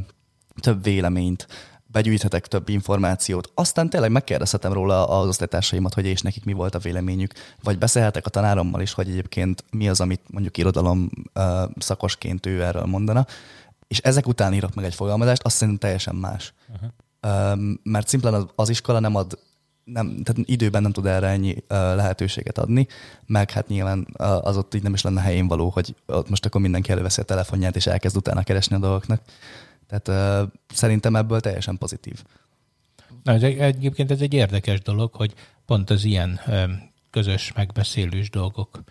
[0.60, 1.46] több véleményt,
[1.92, 6.78] begyűjthetek több információt, aztán tényleg megkérdezhetem róla az osztálytársaimat, hogy és nekik mi volt a
[6.78, 11.10] véleményük, vagy beszélhetek a tanárommal is, hogy egyébként mi az, amit mondjuk irodalom
[11.78, 13.26] szakosként ő erről mondana,
[13.88, 16.54] és ezek után írok meg egy fogalmazást, azt szerintem teljesen más.
[16.68, 16.88] Uh-huh.
[17.22, 19.38] Uh, mert szimplán az, az iskola nem ad
[19.84, 22.86] nem, tehát időben nem tud erre ennyi uh, lehetőséget adni,
[23.26, 26.46] meg hát nyilván uh, az ott így nem is lenne helyén való, hogy ott most
[26.46, 29.20] akkor mindenki előveszi a telefonját, és elkezd utána keresni a dolgoknak.
[29.98, 32.22] Tehát uh, szerintem ebből teljesen pozitív.
[33.22, 35.34] Na, ez egy, egyébként ez egy érdekes dolog, hogy
[35.66, 36.40] pont az ilyen
[37.10, 38.82] közös megbeszélős dolgok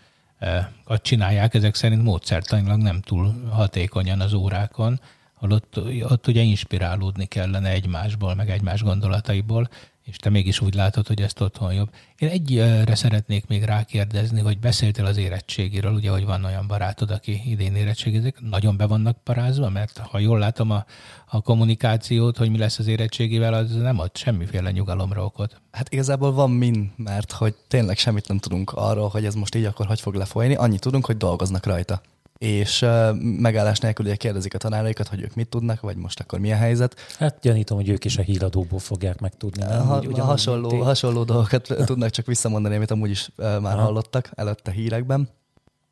[1.02, 5.00] csinálják, ezek szerint módszertanilag nem túl hatékonyan az órákon,
[5.40, 9.70] ott, ott ugye inspirálódni kellene egymásból, meg egymás gondolataiból,
[10.04, 11.90] és te mégis úgy látod, hogy ezt otthon jobb.
[12.18, 17.42] Én egyre szeretnék még rákérdezni, hogy beszéltél az érettségiről, ugye, hogy van olyan barátod, aki
[17.46, 20.86] idén érettségizik, nagyon be vannak parázva, mert ha jól látom a,
[21.26, 25.62] a kommunikációt, hogy mi lesz az érettségivel, az nem ad semmiféle nyugalomra okot.
[25.72, 29.66] Hát igazából van min, mert hogy tényleg semmit nem tudunk arról, hogy ez most így
[29.66, 32.02] akkor hogy fog lefolyni, annyit tudunk, hogy dolgoznak rajta
[32.42, 36.40] és uh, megállás nélkül ugye kérdezik a tanáraikat, hogy ők mit tudnak, vagy most akkor
[36.40, 36.96] mi a helyzet.
[37.18, 39.64] Hát gyanítom, hogy ők is a híradóból fogják megtudni.
[39.64, 39.86] Nem?
[39.86, 43.84] Ha, Úgy, hasonló, hasonló dolgokat tudnak csak visszamondani, amit amúgy is uh, már Aha.
[43.84, 45.30] hallottak előtte hírekben.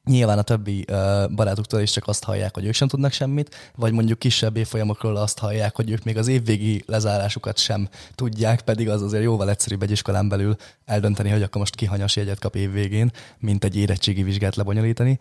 [0.06, 3.92] Nyilván a többi uh, barátuktól is csak azt hallják, hogy ők sem tudnak semmit, vagy
[3.92, 9.02] mondjuk kisebb évfolyamokról azt hallják, hogy ők még az évvégi lezárásukat sem tudják, pedig az
[9.02, 13.64] azért jóval egyszerűbb egy iskolán belül eldönteni, hogy akkor most kihanyas jegyet kap évvégén, mint
[13.64, 15.20] egy érettségi vizsgát lebonyolítani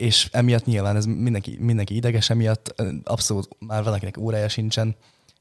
[0.00, 4.96] és emiatt nyilván ez mindenki, mindenki ideges, emiatt abszolút már valakinek órája sincsen,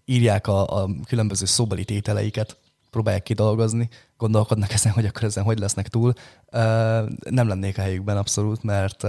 [0.05, 2.57] írják a, a különböző szóbeli tételeiket,
[2.89, 6.13] próbálják kidolgozni, gondolkodnak ezen, hogy akkor ezen hogy lesznek túl.
[7.29, 9.03] Nem lennék a helyükben abszolút, mert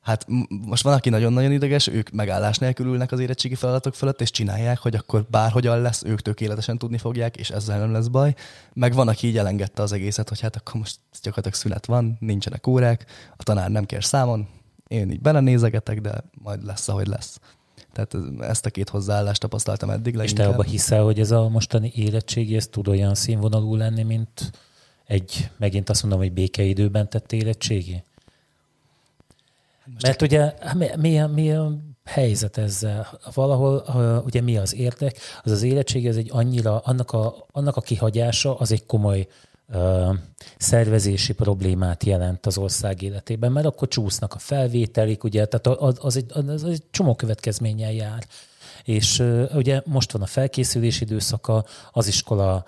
[0.00, 4.30] Hát most van, aki nagyon-nagyon ideges, ők megállás nélkül ülnek az érettségi feladatok fölött, és
[4.30, 8.34] csinálják, hogy akkor bárhogyan lesz, ők tökéletesen tudni fogják, és ezzel nem lesz baj.
[8.72, 12.66] Meg van, aki így elengedte az egészet, hogy hát akkor most gyakorlatilag szünet van, nincsenek
[12.66, 13.04] órák,
[13.36, 14.48] a tanár nem kér számon,
[14.88, 17.40] én így belenézegetek, de majd lesz, ahogy lesz.
[17.92, 20.14] Tehát ezt a két hozzáállást tapasztaltam eddig.
[20.14, 20.46] Leginkább.
[20.46, 24.50] És te abban hiszel, hogy ez a mostani érettségi, ez tud olyan színvonalú lenni, mint
[25.06, 28.02] egy, megint azt mondom, hogy békeidőben tett érettségi?
[29.92, 30.54] Most Mert ugye
[30.96, 31.72] mi a, mi a
[32.04, 33.20] helyzet ezzel?
[33.34, 33.84] Valahol
[34.24, 35.18] ugye mi az érdek?
[35.42, 39.26] Az az érettség, ez egy annyira, annak a, annak a kihagyása az egy komoly
[40.58, 46.16] szervezési problémát jelent az ország életében, mert akkor csúsznak a felvételik, ugye, tehát az, az,
[46.16, 48.26] egy, az egy csomó következménnyel jár.
[48.84, 49.24] És
[49.54, 52.64] ugye most van a felkészülési időszaka, az iskola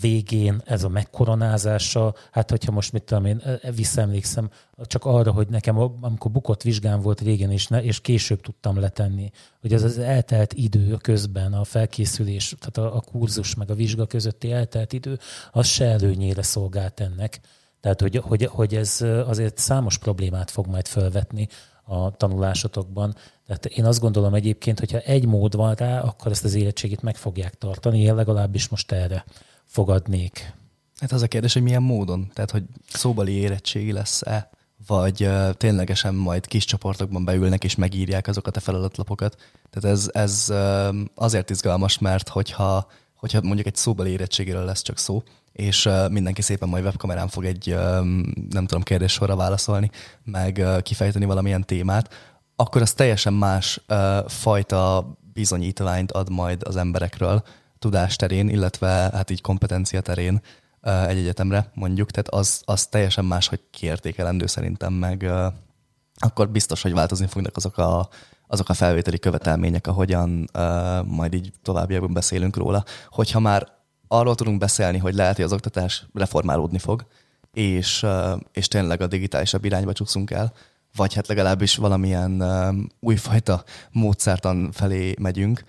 [0.00, 4.50] végén ez a megkoronázása, hát hogyha most mit tudom én, e, visszaemlékszem
[4.82, 9.30] csak arra, hogy nekem amikor bukott vizsgám volt régen, és, ne, és később tudtam letenni,
[9.60, 14.06] hogy az az eltelt idő közben, a felkészülés, tehát a, a kurzus meg a vizsga
[14.06, 15.18] közötti eltelt idő,
[15.52, 17.40] az se előnyére szolgált ennek.
[17.80, 21.48] Tehát, hogy, hogy, hogy ez azért számos problémát fog majd felvetni
[21.84, 23.14] a tanulásotokban.
[23.46, 27.16] Tehát én azt gondolom egyébként, hogyha egy mód van rá, akkor ezt az érettségit meg
[27.16, 28.00] fogják tartani.
[28.00, 29.24] Én legalábbis most erre
[29.66, 30.54] fogadnék.
[31.00, 32.30] Hát az a kérdés, hogy milyen módon?
[32.34, 34.50] Tehát, hogy szóbeli érettségi lesz-e,
[34.86, 39.36] vagy uh, ténylegesen majd kis csoportokban beülnek és megírják azokat a feladatlapokat.
[39.70, 44.98] Tehát ez, ez uh, azért izgalmas, mert hogyha, hogyha mondjuk egy szóbeli érettségéről lesz csak
[44.98, 47.74] szó, és mindenki szépen majd webkamerán fog egy,
[48.50, 49.90] nem tudom, kérdéssorra válaszolni,
[50.24, 52.14] meg kifejteni valamilyen témát,
[52.56, 53.80] akkor az teljesen más
[54.26, 57.42] fajta bizonyítványt ad majd az emberekről
[57.78, 60.40] tudás terén, illetve hát így kompetencia terén,
[60.82, 65.30] egy egyetemre mondjuk, tehát az, az teljesen más, hogy kiértékelendő szerintem, meg
[66.14, 68.08] akkor biztos, hogy változni fognak azok a,
[68.46, 70.50] azok a felvételi követelmények, ahogyan
[71.04, 72.84] majd így továbbiakban beszélünk róla.
[73.10, 73.68] Hogyha már
[74.08, 77.06] arról tudunk beszélni, hogy lehet, hogy az oktatás reformálódni fog,
[77.52, 78.06] és,
[78.52, 80.52] és tényleg a digitálisabb irányba csúszunk el,
[80.96, 82.42] vagy hát legalábbis valamilyen
[83.00, 85.64] újfajta módszertan felé megyünk,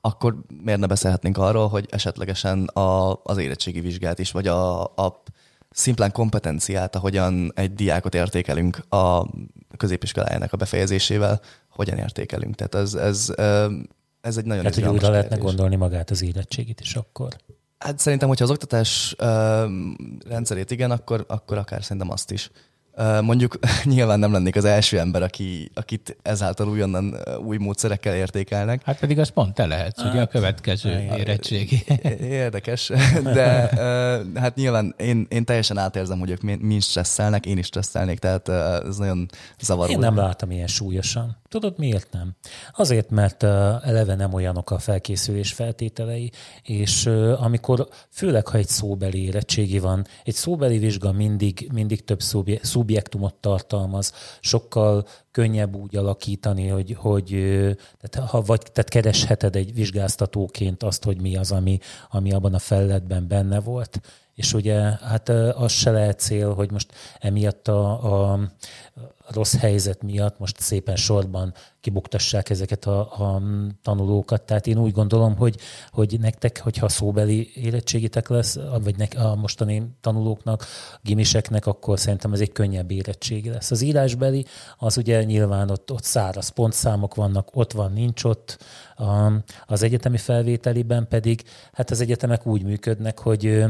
[0.00, 5.22] akkor miért ne beszélhetnénk arról, hogy esetlegesen a, az érettségi vizsgát is, vagy a, a
[5.70, 9.26] szimplán kompetenciát, ahogyan egy diákot értékelünk a
[9.76, 12.54] középiskolájának a befejezésével, hogyan értékelünk.
[12.54, 13.32] Tehát ez, ez,
[14.20, 17.36] ez egy nagyon Hát, hogy újra lehetne gondolni magát az érettségit is akkor.
[17.78, 19.26] Hát szerintem, hogyha az oktatás uh,
[20.28, 22.50] rendszerét igen, akkor, akkor akár szerintem azt is.
[23.20, 28.82] Mondjuk nyilván nem lennék az első ember, aki, akit ezáltal újonnan új módszerekkel értékelnek.
[28.84, 31.84] Hát pedig az pont te lehetsz, hát, ugye a következő hát, érettségi.
[32.20, 32.90] Érdekes,
[33.22, 33.70] de
[34.34, 38.96] hát nyilván én, én teljesen átérzem, hogy ők mi stresszelnek, én is stresszelnék, tehát ez
[38.96, 39.28] nagyon
[39.60, 39.92] zavaró.
[39.92, 41.38] Én nem látom ilyen súlyosan.
[41.48, 42.36] Tudod, miért nem?
[42.76, 46.30] Azért, mert eleve nem olyanok a felkészülés feltételei,
[46.62, 52.20] és amikor, főleg ha egy szóbeli érettségi van, egy szóbeli vizsga mindig, mindig több
[52.90, 57.28] szubjektumot tartalmaz, sokkal könnyebb úgy alakítani, hogy, hogy
[58.00, 61.78] tehát, ha vagy, tehát keresheted egy vizsgáztatóként azt, hogy mi az, ami,
[62.10, 64.00] ami abban a felletben benne volt.
[64.40, 68.40] És ugye hát az se lehet cél, hogy most emiatt a, a
[69.28, 73.42] rossz helyzet miatt most szépen sorban kibuktassák ezeket a, a
[73.82, 74.42] tanulókat.
[74.42, 75.56] Tehát én úgy gondolom, hogy,
[75.90, 80.66] hogy nektek, hogyha szóbeli érettségitek lesz, vagy nek, a mostani tanulóknak,
[81.02, 83.70] gimiseknek, akkor szerintem ez egy könnyebb érettségi lesz.
[83.70, 84.44] Az írásbeli,
[84.76, 88.58] az ugye nyilván ott, ott száraz pontszámok vannak, ott van, nincs ott.
[89.66, 93.64] Az egyetemi felvételiben pedig, hát az egyetemek úgy működnek, hogy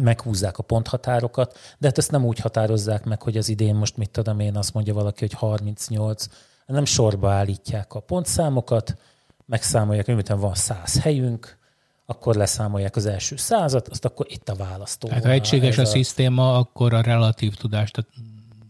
[0.00, 4.10] meghúzzák a ponthatárokat, de hát ezt nem úgy határozzák meg, hogy az idén most mit
[4.10, 6.26] tudom én, azt mondja valaki, hogy 38,
[6.66, 8.96] nem sorba állítják a pontszámokat,
[9.46, 11.58] megszámolják, hogy van 100 helyünk,
[12.06, 15.08] akkor leszámolják az első százat, azt akkor itt a választó.
[15.08, 18.06] Hát ha egységes a, a szisztéma, akkor a relatív tudást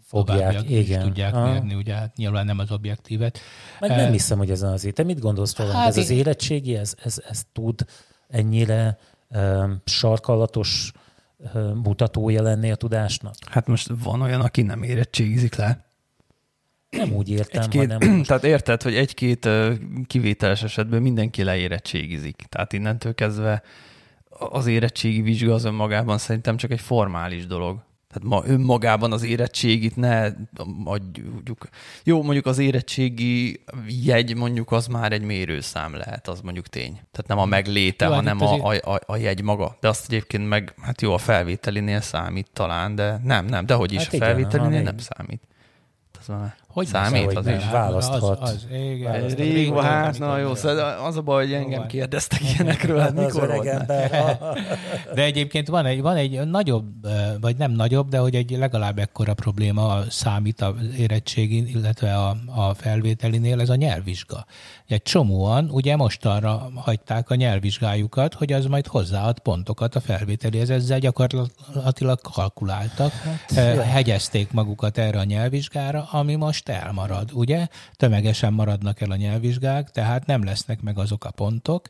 [0.08, 1.02] fogják, igen.
[1.02, 1.50] tudják Aha.
[1.50, 3.38] mérni, ugye hát nyilván nem az objektívet.
[3.80, 5.72] Meg nem hiszem, hogy ez az Te mit gondolsz róla?
[5.72, 6.02] Hát ez én...
[6.02, 7.84] az érettségi, ez, ez, ez tud
[8.28, 10.92] ennyire um, sarkalatos
[11.82, 13.34] mutatója lenni a tudásnak?
[13.50, 15.86] Hát most van olyan, aki nem érettségizik le.
[16.90, 18.26] Nem úgy értem, egy-két, hanem most...
[18.28, 19.48] Tehát érted, hogy egy-két
[20.06, 22.36] kivételes esetben mindenki leérettségizik.
[22.48, 23.62] Tehát innentől kezdve
[24.28, 27.86] az érettségi vizsga az önmagában szerintem csak egy formális dolog.
[28.08, 30.28] Tehát ma önmagában az érettségit ne
[30.84, 31.68] adjuk.
[32.04, 33.64] Jó, mondjuk az érettségi
[34.04, 36.92] jegy mondjuk az már egy mérőszám lehet, az mondjuk tény.
[36.92, 39.76] Tehát nem a megléte, jó, hát hanem a, a, a, jegy maga.
[39.80, 43.92] De azt egyébként meg, hát jó, a felvételinél számít talán, de nem, nem, de hogy
[43.92, 45.42] is hát a felvételinél nem számít.
[46.20, 47.70] Ez már hogy számít az is?
[47.70, 48.40] Választhat.
[48.40, 49.14] Az, az, igen.
[49.14, 53.48] Ez rég, hát, na jó, szóval az a baj, hogy engem kérdeztek ilyenekről, hát mikor
[53.48, 53.86] volt?
[55.14, 56.86] De egyébként van egy, van egy nagyobb,
[57.40, 62.74] vagy nem nagyobb, de hogy egy legalább ekkora probléma számít az érettségin, illetve a, a
[62.74, 64.46] felvételinél, ez a nyelvvizsga.
[64.86, 70.70] Egy csomóan ugye most arra hagyták a nyelvvizsgájukat, hogy az majd hozzáad pontokat a felvételihez,
[70.70, 77.66] ezzel gyakorlatilag kalkuláltak, hát, hegyezték magukat erre a nyelvvizsgára, ami most most elmarad, ugye?
[77.92, 81.88] Tömegesen maradnak el a nyelvvizsgák, tehát nem lesznek meg azok a pontok,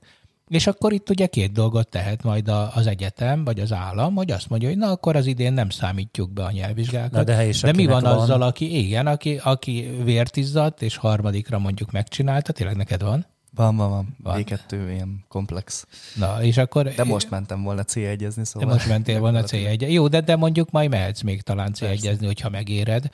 [0.48, 4.48] és akkor itt ugye két dolgot tehet majd az egyetem, vagy az állam, hogy azt
[4.48, 7.12] mondja, hogy na akkor az idén nem számítjuk be a nyelvvizsgákat.
[7.12, 11.58] Na de, de mi van, van azzal, aki, igen, aki, aki vért izzadt, és harmadikra
[11.58, 13.26] mondjuk megcsinálta, tényleg neked van?
[13.58, 14.16] Van, van, van.
[14.22, 14.44] van.
[14.44, 15.86] V2 ilyen komplex.
[16.14, 16.88] Na, és akkor...
[16.94, 18.68] De most mentem volna C1-ezni, szóval...
[18.68, 22.24] De most mentél volna c 1 Jó, de, de mondjuk majd mehetsz még talán C1-ezni,
[22.24, 23.10] hogyha megéred.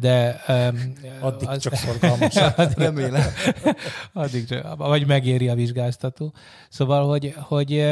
[0.00, 0.42] De...
[0.48, 1.62] Um, addig az...
[1.62, 2.34] csak szorgalmas.
[2.76, 3.32] Remélem.
[4.12, 6.32] addig csak, vagy megéri a vizsgáztató.
[6.68, 7.86] Szóval, hogy, hogy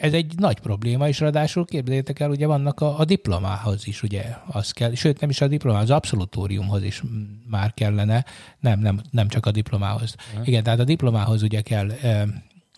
[0.00, 4.24] ez egy nagy probléma, és ráadásul képzeljétek el, ugye vannak a, a diplomához is, ugye,
[4.46, 7.02] az kell, sőt nem is a diplomához, az abszolutóriumhoz is
[7.46, 8.24] már kellene,
[8.60, 10.14] nem, nem, nem csak a diplomához.
[10.30, 10.48] Uh-huh.
[10.48, 12.26] Igen, tehát a diplomához ugye kell e,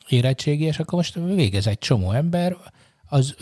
[0.09, 2.57] érettségi, és akkor most végez egy csomó ember,
[3.07, 3.37] az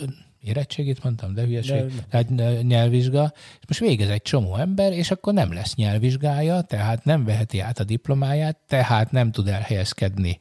[0.47, 5.33] érettségét mondtam, de hülyeség, de, tehát nyelvvizsga, és most végez egy csomó ember, és akkor
[5.33, 10.37] nem lesz nyelvvizsgája, tehát nem veheti át a diplomáját, tehát nem tud elhelyezkedni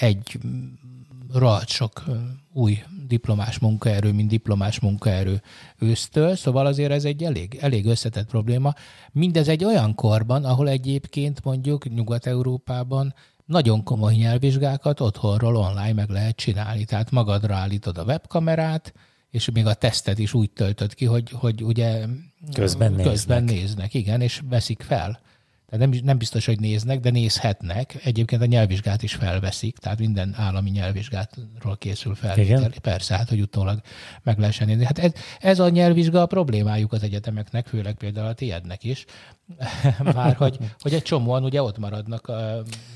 [0.00, 0.38] egy
[1.66, 2.04] sok
[2.52, 5.42] új diplomás munkaerő, mint diplomás munkaerő
[5.78, 8.74] ősztől, szóval azért ez egy elég, elég összetett probléma.
[9.12, 13.14] Mindez egy olyan korban, ahol egyébként mondjuk Nyugat-Európában
[13.44, 16.84] nagyon komoly nyelvvizsgákat otthonról online meg lehet csinálni.
[16.84, 18.92] Tehát magadra állítod a webkamerát,
[19.30, 22.06] és még a tesztet is úgy töltöd ki, hogy, hogy ugye
[22.52, 23.44] közben, közben néznek.
[23.44, 23.94] néznek.
[23.94, 25.20] Igen, és veszik fel.
[25.70, 28.00] Tehát nem, nem biztos, hogy néznek, de nézhetnek.
[28.04, 32.38] Egyébként a nyelvvizsgát is felveszik, tehát minden állami nyelvvizsgátról készül fel.
[32.38, 32.74] Igen?
[32.82, 33.80] Persze, hát hogy utólag
[34.22, 34.84] meg lehessen nézni.
[34.84, 39.04] Hát ez, ez a nyelvvizsga a problémájuk az egyetemeknek, főleg például a tiédnek is,
[40.14, 42.26] már hogy, hogy egy csomóan ugye ott maradnak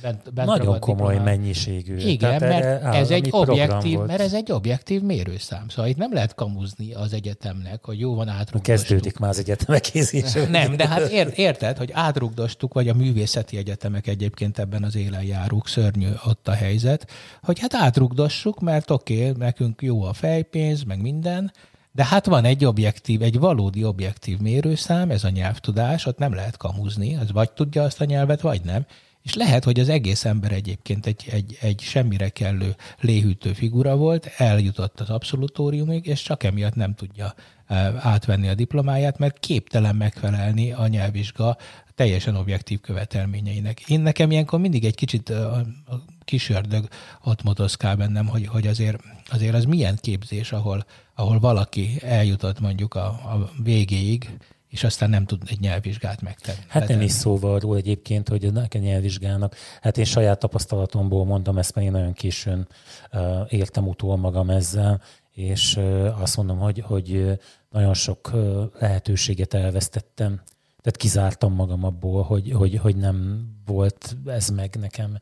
[0.03, 1.39] bent, bent Nagyon komoly diplomán.
[1.39, 1.97] mennyiségű.
[1.97, 5.69] Igen, mert ez egy objektív, mert ez egy objektív mérőszám.
[5.69, 8.63] Szóval itt nem lehet kamuzni az egyetemnek, hogy jó van átrugdostuk.
[8.63, 10.49] Kezdődik már az egyetemek készítése.
[10.49, 15.69] Nem, de hát érted, hogy átrugdostuk, vagy a művészeti egyetemek egyébként ebben az élen járók,
[15.69, 17.11] szörnyű ott a helyzet,
[17.43, 21.53] hogy hát átrugdossuk, mert oké, okay, nekünk jó a fejpénz, meg minden,
[21.95, 26.57] de hát van egy objektív, egy valódi objektív mérőszám, ez a nyelvtudás, ott nem lehet
[26.57, 28.87] kamuzni, az vagy tudja azt a nyelvet, vagy nem.
[29.23, 34.31] És lehet, hogy az egész ember egyébként egy, egy, egy semmire kellő léhűtő figura volt,
[34.37, 37.35] eljutott az abszolutóriumig, és csak emiatt nem tudja
[37.67, 41.57] e, átvenni a diplomáját, mert képtelen megfelelni a nyelvvizsga
[41.95, 43.81] teljesen objektív követelményeinek.
[43.81, 46.89] Én nekem ilyenkor mindig egy kicsit a, a kis ördög
[47.25, 52.95] ott motoszkál bennem, hogy, hogy azért, azért az milyen képzés, ahol, ahol valaki eljutott mondjuk
[52.95, 54.37] a, a végéig,
[54.69, 56.59] és aztán nem tud egy nyelvvizsgát megtenni.
[56.69, 61.75] Hát nem is szóval arról egyébként, hogy a nyelvvizsgának, hát én saját tapasztalatomból mondom ezt,
[61.75, 62.69] mert én nagyon későn
[63.13, 65.01] uh, értem utól magam ezzel,
[65.33, 67.39] és uh, azt mondom, hogy, hogy
[67.71, 68.31] nagyon sok
[68.79, 70.41] lehetőséget elvesztettem
[70.85, 75.19] tehát kizártam magam abból, hogy, hogy, hogy nem volt ez meg nekem.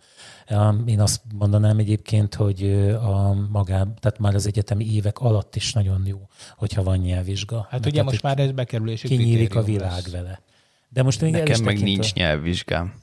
[0.87, 2.65] Én azt mondanám egyébként, hogy
[3.03, 7.67] a magá, tehát már az egyetemi évek alatt is nagyon jó, hogyha van nyelvvizsga.
[7.71, 10.11] Hát ugye most már ez bekerülési Kinyílik a világ lesz.
[10.11, 10.41] vele.
[10.89, 12.95] De most még Nekem meg nincs nyelvvizsgám.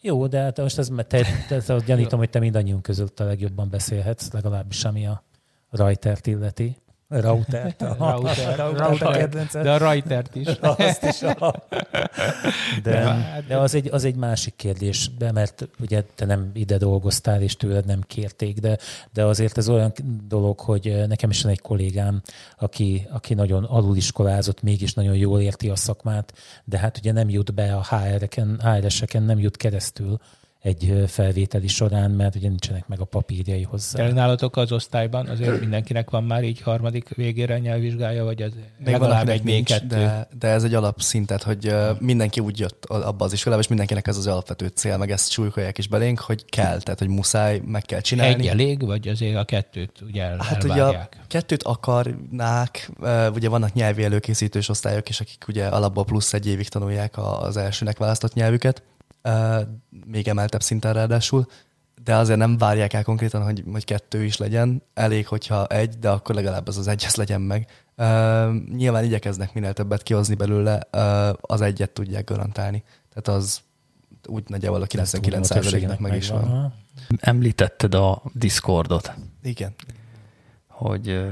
[0.00, 3.70] Jó, de hát most ez, te, te, te, gyanítom, hogy te mindannyiunk között a legjobban
[3.70, 5.22] beszélhetsz, legalábbis ami a
[5.70, 6.76] Reutert illeti.
[7.08, 7.74] Router.
[7.98, 9.46] Router.
[9.52, 10.46] De a Reutert is.
[10.76, 11.22] Azt is.
[11.22, 11.54] A...
[12.82, 16.76] De, hát- de az, egy, az egy másik kérdés, de mert ugye te nem ide
[16.78, 18.78] dolgoztál, és tőled nem kérték, de,
[19.12, 19.92] de azért ez olyan
[20.28, 22.22] dolog, hogy nekem is van egy kollégám,
[22.58, 26.32] aki, aki nagyon aluliskolázott, mégis nagyon jól érti a szakmát,
[26.64, 30.18] de hát ugye nem jut be a HR-eken, HR-eseken, nem jut keresztül
[30.62, 34.08] egy felvételi során, mert ugye nincsenek meg a papírjai hozzá.
[34.08, 39.28] Nálatok az osztályban azért mindenkinek van már így harmadik végére nyelvvizsgája, vagy ez Még legalább
[39.28, 43.68] egy nincs, de, de, ez egy alapszintet, hogy mindenki úgy jött abba az iskolába, és
[43.68, 47.60] mindenkinek ez az alapvető cél, meg ezt súlykolják is belénk, hogy kell, tehát hogy muszáj,
[47.64, 48.34] meg kell csinálni.
[48.34, 52.90] Egy elég, vagy azért a kettőt ugye el, Hát ugye a kettőt akarnák,
[53.34, 57.98] ugye vannak nyelvi előkészítős osztályok is, akik ugye alapból plusz egy évig tanulják az elsőnek
[57.98, 58.82] választott nyelvüket,
[60.06, 61.46] még emeltebb szinten ráadásul,
[62.04, 64.82] de azért nem várják el konkrétan, hogy, hogy kettő is legyen.
[64.94, 67.66] Elég, hogyha egy, de akkor legalább az az egy, az legyen meg.
[67.96, 72.82] Uh, nyilván igyekeznek minél többet kihozni belőle, uh, az egyet tudják garantálni.
[73.14, 73.60] Tehát az
[74.26, 76.48] úgy nagyjából a 99%-nak meg is van.
[76.48, 76.74] van.
[77.18, 79.14] Említetted a Discordot.
[79.42, 79.74] Igen.
[80.68, 81.28] Hogy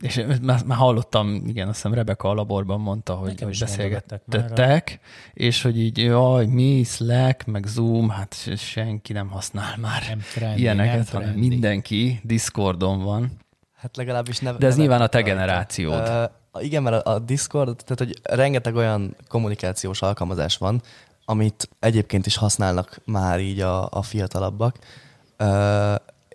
[0.00, 5.00] és már, már hallottam, igen, azt hiszem Rebeka a laborban mondta, hogy, hogy beszélgettek,
[5.34, 10.60] és hogy így, jaj, mi, Slack, meg Zoom, hát senki nem használ már nem trendi,
[10.60, 11.48] ilyeneket, nem hanem trendi.
[11.48, 13.30] mindenki Discordon van.
[13.76, 16.08] Hát legalábbis ne, De ez nyilván a te generációd.
[16.08, 20.82] Uh, igen, mert a, a Discord, tehát hogy rengeteg olyan kommunikációs alkalmazás van,
[21.24, 24.78] amit egyébként is használnak már így a, a fiatalabbak.
[25.38, 25.94] Uh,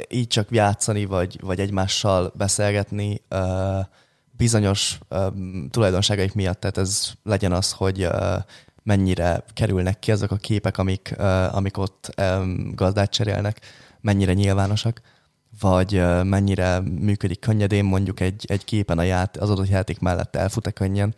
[0.09, 3.21] így csak játszani, vagy, vagy egymással beszélgetni
[4.31, 4.99] bizonyos
[5.69, 8.07] tulajdonságaik miatt, tehát ez legyen az, hogy
[8.83, 11.15] mennyire kerülnek ki azok a képek, amik,
[11.51, 12.21] amik ott
[12.71, 13.59] gazdát cserélnek,
[14.01, 15.01] mennyire nyilvánosak,
[15.59, 20.71] vagy mennyire működik könnyedén mondjuk egy, egy képen a ját, az adott játék mellett elfut-e
[20.71, 21.15] könnyen.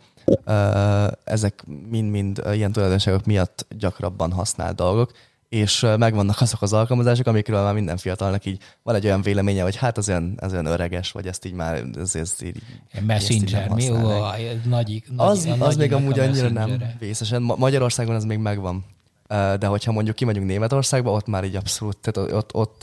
[1.24, 5.12] Ezek mind-mind ilyen tulajdonságok miatt gyakrabban használt dolgok,
[5.48, 9.76] és megvannak azok az alkalmazások, amikről már minden fiatalnak így van egy olyan véleménye, hogy
[9.76, 12.62] hát az olyan, az olyan öreges, vagy ezt így már ez, ez így,
[13.06, 13.90] Messenger, mi?
[13.90, 17.42] Ó, nagy, nagy, az, nagy, az még amúgy annyira nem vészesen.
[17.42, 18.84] Magyarországon az még megvan.
[19.28, 22.82] De hogyha mondjuk kimegyünk Németországba, ott már így abszolút, tehát ott, ott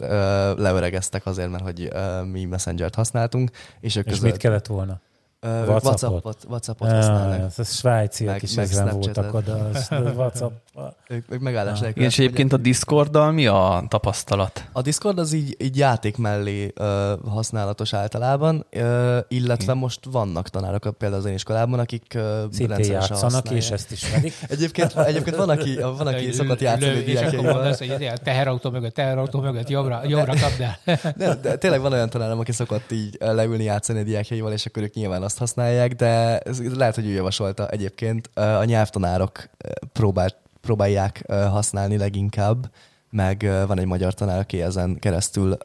[0.58, 1.90] leöregeztek azért, mert hogy
[2.32, 3.52] mi Messenger-t használtunk.
[3.80, 4.32] És, ők és között...
[4.32, 5.00] mit kellett volna?
[5.46, 7.40] WhatsAppot, WhatsAppot, WhatsAppot használnak.
[7.40, 9.70] Ja, ez svájciak meg, is meg ezen voltak oda,
[10.16, 10.52] WhatsApp.
[11.08, 11.88] ők, ők megállás ja.
[11.88, 14.66] És egyébként a Discorddal mi a tapasztalat?
[14.72, 16.86] A Discord az így, így játék mellé uh,
[17.30, 19.82] használatos általában, uh, illetve okay.
[19.82, 22.22] most vannak tanárok például az én iskolában, akik uh,
[22.52, 23.64] Szintén játszanak, használják.
[23.64, 24.34] és ezt is medik.
[24.50, 27.68] egyébként, egyébként van, aki, van, aki szokott játszani diákjaival.
[27.68, 30.98] És akkor hogy teherautó mögött, teherautó mögött, jobbra, jobbra kapd el.
[31.18, 34.84] de, de, tényleg van olyan tanárom, aki szokott így leülni játszani a diákjaival, és akkor
[34.84, 38.30] ők nyilván azt azt használják, de ez lehet, hogy ő javasolta egyébként.
[38.38, 39.50] A nyelvtanárok
[39.94, 42.72] próbált, próbálják használni leginkább,
[43.10, 45.58] meg van egy magyar tanár, aki ezen keresztül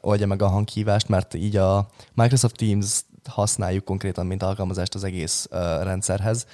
[0.00, 5.48] oldja meg a hanghívást, mert így a Microsoft Teams használjuk konkrétan, mint alkalmazást az egész
[5.82, 6.46] rendszerhez.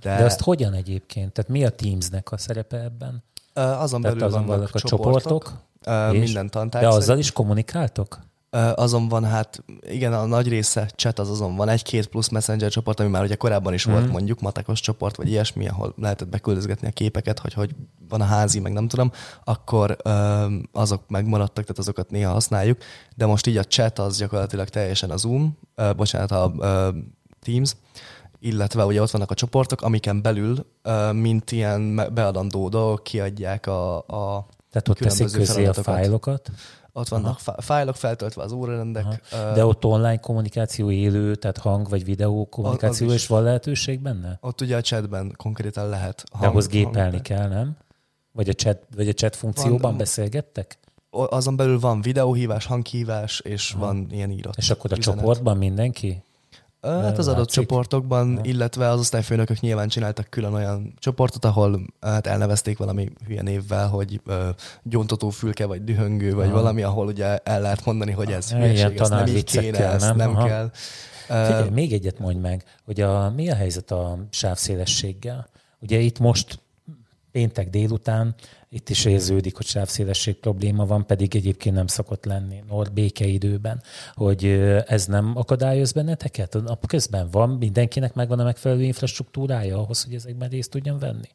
[0.00, 1.32] De, de azt hogyan egyébként?
[1.32, 3.22] Tehát mi a Teamsnek a szerepe ebben?
[3.54, 5.42] Azon belül azon vannak a csoportok,
[5.82, 6.88] csoportok minden tantárgy.
[6.88, 8.18] De azzal is kommunikáltok?
[8.74, 13.00] Azon van, hát igen, a nagy része chat az azon van, egy-két plusz messenger csoport,
[13.00, 13.90] ami már ugye korábban is mm.
[13.90, 14.12] volt mhm.
[14.12, 17.74] mondjuk, matekos csoport, vagy ilyesmi, ahol lehetett beküldözgetni a képeket, hogy hogy
[18.08, 19.12] van a házi, meg nem tudom,
[19.44, 19.96] akkor
[20.72, 22.78] azok megmaradtak, tehát azokat néha használjuk,
[23.16, 25.58] de most így a chat az gyakorlatilag teljesen a Zoom,
[25.96, 26.52] bocsánat, a
[27.40, 27.74] Teams,
[28.40, 30.66] illetve ugye ott vannak a csoportok, amiken belül,
[31.12, 36.50] mint ilyen beadandó dolgok kiadják a, a tehát ott teszik közé a fájlokat?
[36.98, 37.62] ott vannak Aha.
[37.62, 39.04] fájlok feltöltve az órarendek.
[39.30, 39.52] Aha.
[39.52, 44.38] De ott online kommunikáció élő, tehát hang vagy videó kommunikáció is van lehetőség benne?
[44.40, 46.24] Ott ugye a chatben konkrétan lehet.
[46.30, 47.76] Hang, De ahhoz gépelni hang, kell, nem?
[48.32, 50.78] Vagy a chat, vagy a chat funkcióban van, beszélgettek?
[51.10, 53.84] Azon belül van videóhívás, hanghívás, és Aha.
[53.86, 55.18] van ilyen írott És akkor a üzenet.
[55.20, 56.22] csoportban mindenki?
[56.82, 57.62] Hát az adott látszik.
[57.62, 63.88] csoportokban, illetve az osztályfőnökök nyilván csináltak külön olyan csoportot, ahol hát elnevezték valami hülye névvel,
[63.88, 64.34] hogy uh,
[64.82, 66.54] gyontató fülke, vagy dühöngő, vagy Aha.
[66.54, 70.16] valami, ahol ugye el lehet mondani, hogy ez hülyeség, ezt nem így kéne, ezt nem,
[70.16, 70.70] nem kell.
[71.26, 75.48] Figyelj, még egyet mondj meg, hogy a, mi a helyzet a sávszélességgel?
[75.80, 76.60] Ugye itt most
[77.30, 78.34] péntek délután
[78.70, 83.82] itt is érződik, hogy sávszélesség probléma van, pedig egyébként nem szokott lenni nord békeidőben,
[84.14, 84.44] hogy
[84.86, 86.54] ez nem akadályoz benneteket?
[86.54, 91.28] A közben van, mindenkinek megvan a megfelelő infrastruktúrája ahhoz, hogy ezekben részt tudjon venni?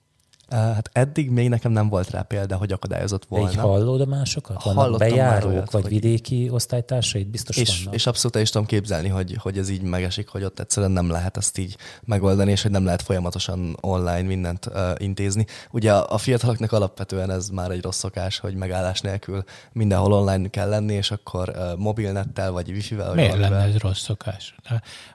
[0.53, 3.45] Hát eddig még nekem nem volt rá példa, hogy akadályozott volna.
[3.45, 4.63] De így hallod a másokat?
[4.63, 5.91] Vannak Hallottam bejárók, olyat, vagy hogy...
[5.91, 7.27] vidéki osztálytársait?
[7.27, 7.93] Biztos és, vannak.
[7.93, 11.37] És abszolút is tudom képzelni, hogy, hogy ez így megesik, hogy ott egyszerűen nem lehet
[11.37, 15.45] ezt így megoldani, és hogy nem lehet folyamatosan online mindent uh, intézni.
[15.71, 20.47] Ugye a, a fiataloknak alapvetően ez már egy rossz szokás, hogy megállás nélkül mindenhol online
[20.47, 23.13] kell lenni, és akkor uh, mobilnettel, vagy wifi-vel.
[23.13, 24.55] Miért lenne ez rossz szokás?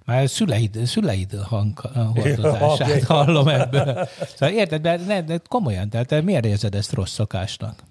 [0.09, 4.09] Már szüleid, szüleid hangordozását hallom ebből.
[4.35, 7.83] Szóval érted, de, ne, de komolyan, tehát miért érzed ezt rossz szokásnak?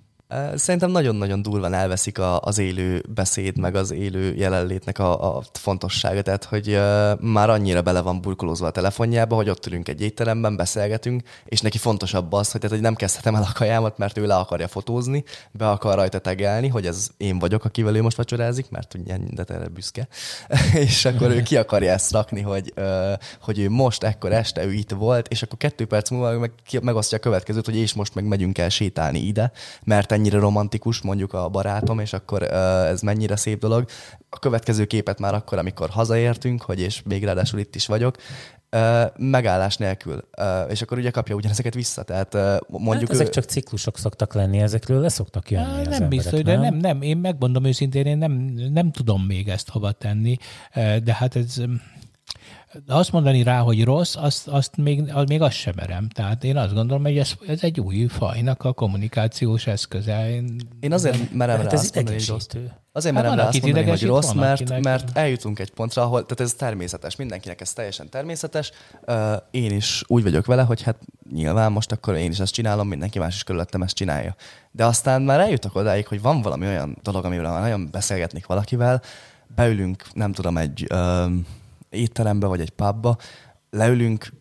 [0.56, 6.22] Szerintem nagyon-nagyon durván elveszik a, az élő beszéd, meg az élő jelenlétnek a, a fontossága.
[6.22, 10.56] Tehát, hogy uh, már annyira bele van burkolózva a telefonjába, hogy ott ülünk egy étteremben,
[10.56, 14.26] beszélgetünk, és neki fontosabb az, hogy, tehát, hogy nem kezdhetem el a kajámat, mert ő
[14.26, 18.70] le akarja fotózni, be akar rajta tegelni, hogy ez én vagyok, akivel ő most vacsorázik,
[18.70, 20.08] mert ugye de erre büszke.
[20.88, 24.74] és akkor ő ki akarja ezt rakni, hogy, uh, hogy ő most, ekkor este ő
[24.74, 26.52] itt volt, és akkor kettő perc múlva meg,
[26.82, 29.52] megosztja a következőt, hogy és most meg megyünk el sétálni ide,
[29.84, 33.86] mert ennyire romantikus, mondjuk a barátom, és akkor ez mennyire szép dolog.
[34.30, 38.16] A következő képet már akkor, amikor hazaértünk, hogy és még ráadásul itt is vagyok,
[39.18, 40.28] megállás nélkül,
[40.70, 42.04] és akkor ugye kapja ugyanezeket vissza.
[42.04, 42.34] Tehát
[42.68, 43.12] mondjuk...
[43.12, 43.30] Hát ezek ő...
[43.30, 46.44] csak ciklusok szoktak lenni, ezekről le szoktak jönni Nem az emberek, biztos, nem?
[46.44, 48.32] de nem, nem, én megmondom őszintén, én nem,
[48.74, 50.38] nem tudom még ezt hova tenni,
[51.04, 51.56] de hát ez
[52.86, 56.10] de azt mondani rá, hogy rossz, azt, azt még, az, még azt sem merem.
[56.10, 60.30] Tehát én azt gondolom, hogy ez, ez egy új fajnak a kommunikációs eszköze.
[60.30, 62.48] Én, én azért merem hát rá azt mondani, hogy rossz.
[62.92, 64.84] Azért hát merem rá azt mondani, hogy rossz, mert, akinek...
[64.84, 68.72] mert eljutunk egy pontra, ahol, tehát ez természetes, mindenkinek ez teljesen természetes.
[69.52, 70.98] Én is úgy vagyok vele, hogy hát
[71.32, 74.36] nyilván most akkor én is ezt csinálom, mindenki más is körülöttem ezt csinálja.
[74.72, 79.02] De aztán már eljutok odáig, hogy van valami olyan dolog, amiről nagyon beszélgetnék valakivel,
[79.56, 80.88] beülünk, nem tudom, egy
[81.90, 83.18] étterembe vagy egy pubba,
[83.70, 84.34] leülünk,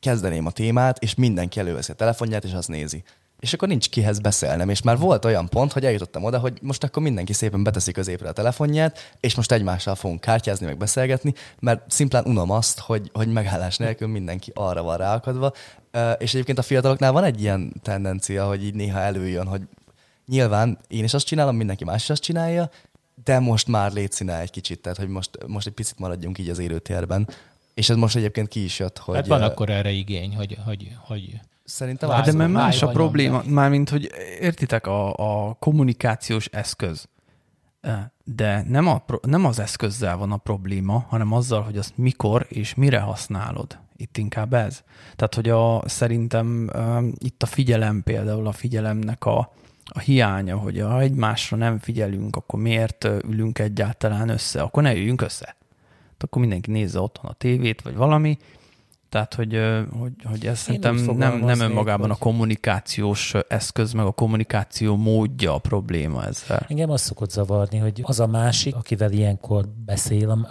[0.00, 3.02] kezdeném a témát, és mindenki előveszi a telefonját, és azt nézi.
[3.40, 6.84] És akkor nincs kihez beszélnem, és már volt olyan pont, hogy eljutottam oda, hogy most
[6.84, 11.90] akkor mindenki szépen beteszi középre a telefonját, és most egymással fogunk kártyázni, meg beszélgetni, mert
[11.90, 15.52] szimplán unom azt, hogy, hogy megállás nélkül mindenki arra van ráakadva.
[16.18, 19.62] És egyébként a fiataloknál van egy ilyen tendencia, hogy így néha előjön, hogy
[20.26, 22.70] Nyilván én is azt csinálom, mindenki más is azt csinálja,
[23.30, 26.58] de most már létszíne egy kicsit, tehát hogy most, most egy picit maradjunk így az
[26.58, 27.28] élőtérben.
[27.74, 29.14] És ez most egyébként ki is jött, hogy...
[29.14, 33.42] Hát van akkor erre igény, hogy, hogy, hogy Szerintem hát de mert más a probléma,
[33.46, 34.10] mármint, hogy
[34.40, 35.14] értitek, a,
[35.48, 37.08] a kommunikációs eszköz.
[38.24, 42.74] De nem, a, nem az eszközzel van a probléma, hanem azzal, hogy azt mikor és
[42.74, 43.78] mire használod.
[43.96, 44.82] Itt inkább ez.
[45.16, 49.52] Tehát, hogy a, szerintem um, itt a figyelem például, a figyelemnek a,
[49.92, 54.62] a hiánya, hogy ha egymásra nem figyelünk, akkor miért ülünk egyáltalán össze?
[54.62, 55.56] Akkor ne üljünk össze.
[56.18, 58.38] Akkor mindenki nézze otthon a tévét, vagy valami,
[59.10, 59.60] tehát, hogy,
[59.98, 62.16] hogy, hogy ez szerintem nem, nem önmagában hogy...
[62.20, 66.66] a kommunikációs eszköz, meg a kommunikáció módja a probléma ezzel.
[66.68, 70.46] Engem azt szokott zavarni, hogy az a másik, akivel ilyenkor beszélem,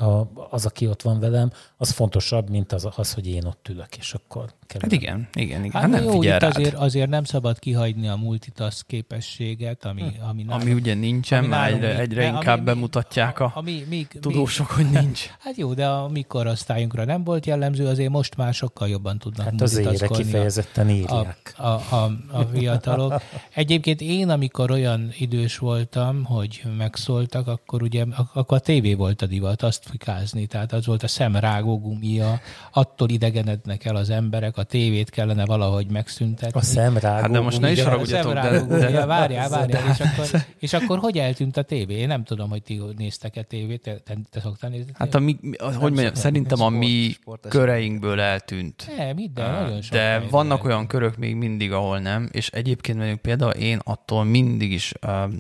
[0.50, 1.52] az, aki ott van velem,
[1.82, 4.82] az fontosabb, mint az, az hogy én ott ülök, és akkor kell.
[4.82, 5.72] Hát igen, igen, igen.
[5.72, 6.56] Hát, hát nem jó, figyel rád.
[6.56, 10.30] azért, azért nem szabad kihagyni a multitask képességet, ami, hm.
[10.30, 14.08] ami, nálunk, ami ugye nincsen, ami már egyre, egyre inkább ami, bemutatják a ami, mi,
[14.20, 15.30] tudósok, mi, hogy nincs.
[15.40, 19.46] Hát jó, de a mi korosztályunkra nem volt jellemző, azért most már sokkal jobban tudnak
[19.46, 21.54] Hát az ére kifejezetten írják.
[21.58, 23.22] A, a, a, a fiatalok.
[23.54, 29.26] Egyébként én, amikor olyan idős voltam, hogy megszóltak, akkor ugye akkor a tévé volt a
[29.26, 32.40] divat, azt fikázni, tehát az volt a szemrágó gumia,
[32.72, 36.60] attól idegenednek el az emberek, a tévét kellene valahogy megszüntetni.
[36.60, 39.06] A szemrágó Hát de most ne is haragudjatok, de, de, de...
[39.06, 41.94] Várjál, várjál, és akkor, és akkor hogy eltűnt a tévé?
[41.94, 44.92] Én nem tudom, hogy ti néztek-e tévét, te, te, te szoktál nézni?
[44.94, 47.16] Hát a mi, hogy mondjam, szerintem a mi
[47.50, 48.92] köreinkből eltűnt.
[48.98, 53.20] Nem, minden, nagyon sok De vannak olyan körök még mindig, ahol nem, és egyébként mondjuk
[53.20, 55.34] például én attól mindig is uh,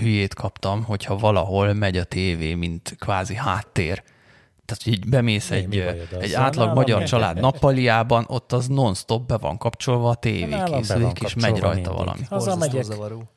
[0.00, 4.02] hülyét kaptam, hogyha valahol megy a tévé, mint kvázi háttér
[4.64, 7.04] tehát, hogy így bemész Mi, egy, egy átlag magyar mi?
[7.04, 11.92] család nappaliában, ott az non-stop be van kapcsolva a tévé készülék, és megy rajta mindig.
[11.92, 12.20] valami.
[12.28, 12.86] Hazamegyek,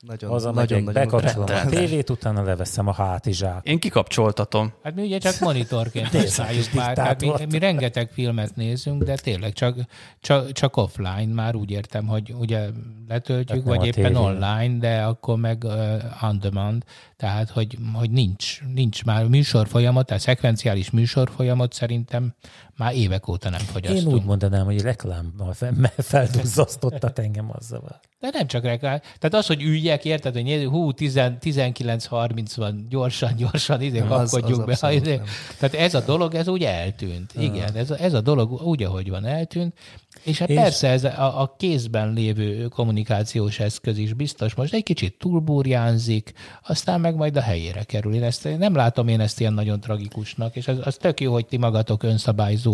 [0.00, 3.66] nagyon, hazamegyek, nagyon, bekapcsolom a tévét, utána leveszem a hátizsát.
[3.66, 4.72] Én kikapcsoltatom.
[4.82, 6.98] Hát mi ugye csak monitorként használjuk már.
[6.98, 9.76] Hát mi, mi, rengeteg filmet nézünk, de tényleg csak,
[10.20, 12.68] csak, csak offline már úgy értem, hogy ugye
[13.08, 16.84] letöltjük, vagy éppen online, de akkor meg uh, on demand,
[17.18, 22.34] tehát hogy, hogy nincs, nincs már műsorfolyamat, tehát szekvenciális műsorfolyamat szerintem
[22.78, 24.06] már évek óta nem fogyasztunk.
[24.06, 25.54] Én úgy mondanám, hogy reklámmal
[25.96, 28.00] felduzzasztottat engem azzal.
[28.20, 28.98] De nem csak reklám.
[29.00, 34.76] Tehát az, hogy üljek, érted, hogy nézzük, hú, 19.30 van, gyorsan, gyorsan, ide kapkodjuk be.
[34.80, 35.22] Az ide.
[35.58, 37.32] Tehát ez a dolog, ez úgy eltűnt.
[37.36, 37.42] Uh.
[37.42, 39.74] Igen, ez a, ez a dolog úgy, ahogy van, eltűnt.
[40.22, 40.56] És hát és...
[40.56, 46.32] persze ez a, a kézben lévő kommunikációs eszköz is biztos most egy kicsit túlburjánzik,
[46.66, 48.14] aztán meg majd a helyére kerül.
[48.14, 51.46] Én ezt nem látom én ezt ilyen nagyon tragikusnak, és az, az tök jó, hogy
[51.46, 52.67] ti magatok önszabályzó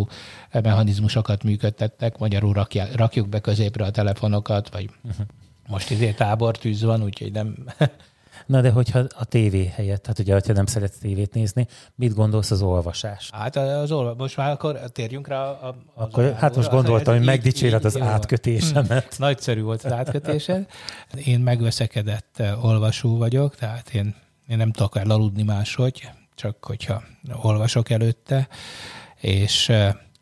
[0.53, 5.27] mechanizmusokat működtettek, magyarul rakják, rakjuk be középre a telefonokat, vagy uh-huh.
[5.69, 7.55] most izé tábortűz van, úgyhogy nem...
[8.47, 12.51] Na de hogyha a tévé helyett, tehát ugye, ha nem szeretsz tévét nézni, mit gondolsz
[12.51, 13.31] az olvasás?
[13.33, 17.25] Hát az olvasás, most már akkor térjünk rá a, az akkor, Hát most gondoltam, hogy
[17.25, 19.15] megdicséred az átkötésemet.
[19.19, 20.67] Nagyszerű volt az átkötésed.
[21.25, 24.15] Én megveszekedett olvasó vagyok, tehát én,
[24.49, 27.03] én nem tudok elaludni máshogy, csak hogyha
[27.43, 28.49] olvasok előtte,
[29.25, 29.73] és,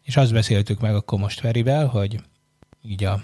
[0.03, 2.21] és azt beszéltük meg akkor most Ferivel, hogy
[2.83, 3.21] így a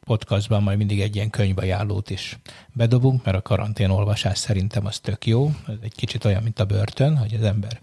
[0.00, 2.38] podcastban majd mindig egy ilyen könyvajánlót is
[2.72, 5.50] bedobunk, mert a karantén olvasás szerintem az tök jó.
[5.66, 7.80] Ez egy kicsit olyan, mint a börtön, hogy az ember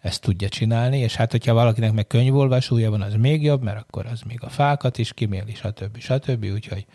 [0.00, 4.06] ezt tudja csinálni, és hát hogyha valakinek meg könyvolvasója van, az még jobb, mert akkor
[4.06, 5.98] az még a fákat is kiméli, stb.
[5.98, 6.44] stb.
[6.44, 6.86] Úgyhogy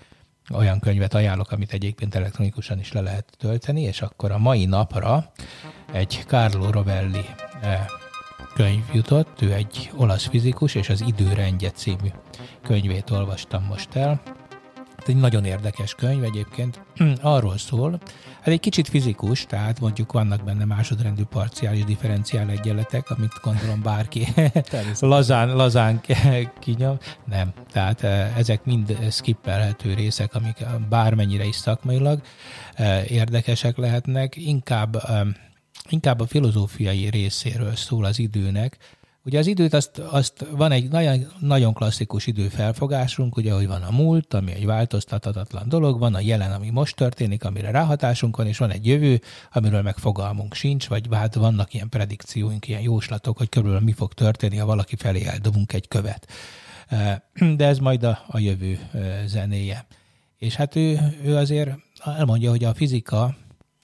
[0.54, 5.32] olyan könyvet ajánlok, amit egyébként elektronikusan is le lehet tölteni, és akkor a mai napra
[5.91, 7.26] egy Carlo Rovelli
[7.62, 7.86] eh,
[8.54, 12.10] könyv jutott, ő egy olasz fizikus, és az Időrendje című
[12.64, 14.22] könyvét olvastam most el.
[14.97, 16.82] Hát egy nagyon érdekes könyv egyébként,
[17.22, 17.99] arról szól,
[18.36, 24.28] hát egy kicsit fizikus, tehát mondjuk vannak benne másodrendű parciális differenciál egyenletek, amit gondolom bárki
[24.99, 26.01] lazán, lazán
[26.60, 26.97] kinyom.
[27.26, 32.22] Nem, tehát eh, ezek mind skippelhető részek, amik bármennyire is szakmailag
[32.74, 35.01] eh, érdekesek lehetnek, inkább
[35.89, 38.77] inkább a filozófiai részéről szól az időnek.
[39.25, 43.91] Ugye az időt, azt, azt van egy nagyon, nagyon klasszikus időfelfogásunk, ugye, hogy van a
[43.91, 48.57] múlt, ami egy változtathatatlan dolog, van a jelen, ami most történik, amire ráhatásunk van, és
[48.57, 49.21] van egy jövő,
[49.51, 54.13] amiről meg fogalmunk sincs, vagy hát vannak ilyen predikcióink, ilyen jóslatok, hogy körülbelül mi fog
[54.13, 56.27] történni, ha valaki felé eldobunk egy követ.
[57.57, 58.79] De ez majd a, a jövő
[59.25, 59.86] zenéje.
[60.38, 61.71] És hát ő, ő azért
[62.03, 63.36] elmondja, hogy a fizika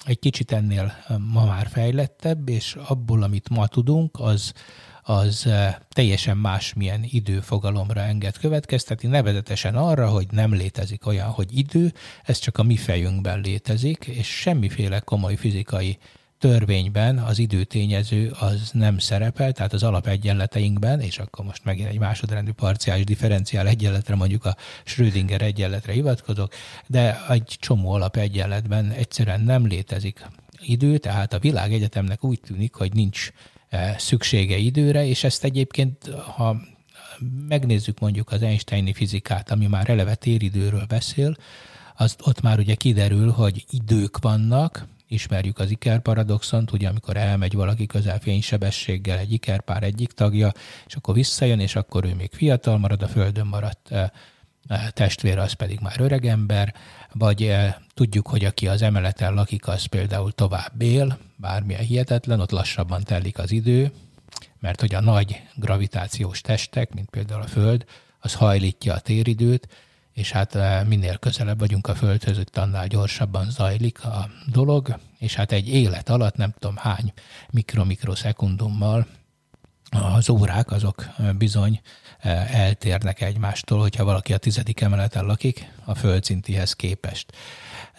[0.05, 0.93] egy kicsit ennél
[1.31, 4.53] ma már fejlettebb, és abból, amit ma tudunk, az,
[5.01, 5.49] az
[5.89, 11.93] teljesen másmilyen időfogalomra enged következtetni, nevezetesen arra, hogy nem létezik olyan, hogy idő,
[12.23, 15.97] ez csak a mi fejünkben létezik, és semmiféle komoly fizikai
[16.39, 22.51] törvényben az időtényező az nem szerepel, tehát az alapegyenleteinkben, és akkor most megint egy másodrendű
[22.51, 26.53] parciális differenciál egyenletre, mondjuk a Schrödinger egyenletre hivatkozok,
[26.87, 30.25] de egy csomó alapegyenletben egyszerűen nem létezik
[30.61, 33.31] idő, tehát a világegyetemnek úgy tűnik, hogy nincs
[33.69, 36.61] eh, szüksége időre, és ezt egyébként, ha
[37.47, 41.37] megnézzük mondjuk az Einsteini fizikát, ami már eleve téridőről beszél,
[41.95, 47.85] az ott már ugye kiderül, hogy idők vannak, ismerjük az ikerparadoxont, ugye amikor elmegy valaki
[47.85, 50.51] közel fénysebességgel egy ikerpár egyik tagja,
[50.87, 54.11] és akkor visszajön, és akkor ő még fiatal marad, a Földön maradt e,
[54.67, 56.73] e, testvér, az pedig már öregember,
[57.13, 62.51] vagy e, tudjuk, hogy aki az emeleten lakik, az például tovább él, bármilyen hihetetlen, ott
[62.51, 63.91] lassabban telik az idő,
[64.59, 67.85] mert hogy a nagy gravitációs testek, mint például a Föld,
[68.19, 69.67] az hajlítja a téridőt,
[70.19, 75.35] és hát eh, minél közelebb vagyunk a Földhöz, itt annál gyorsabban zajlik a dolog, és
[75.35, 77.13] hát egy élet alatt nem tudom hány
[77.51, 79.07] mikro-mikroszekundummal
[79.89, 81.81] az órák azok eh, bizony
[82.19, 87.31] eh, eltérnek egymástól, hogyha valaki a tizedik emeleten lakik a földszintihez képest.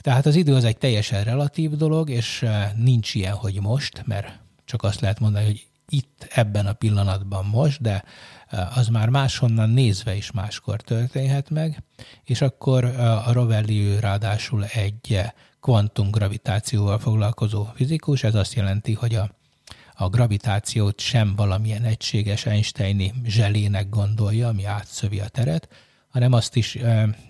[0.00, 2.46] Tehát az idő az egy teljesen relatív dolog, és
[2.76, 7.80] nincs ilyen, hogy most, mert csak azt lehet mondani, hogy itt, ebben a pillanatban most,
[7.80, 8.04] de
[8.74, 11.82] az már máshonnan nézve is máskor történhet meg,
[12.24, 15.20] és akkor a Rovelli ráadásul egy
[15.60, 19.30] kvantumgravitációval foglalkozó fizikus, ez azt jelenti, hogy a,
[19.94, 25.68] a gravitációt sem valamilyen egységes Einsteini zselének gondolja, ami átszövi a teret,
[26.08, 26.78] hanem azt is,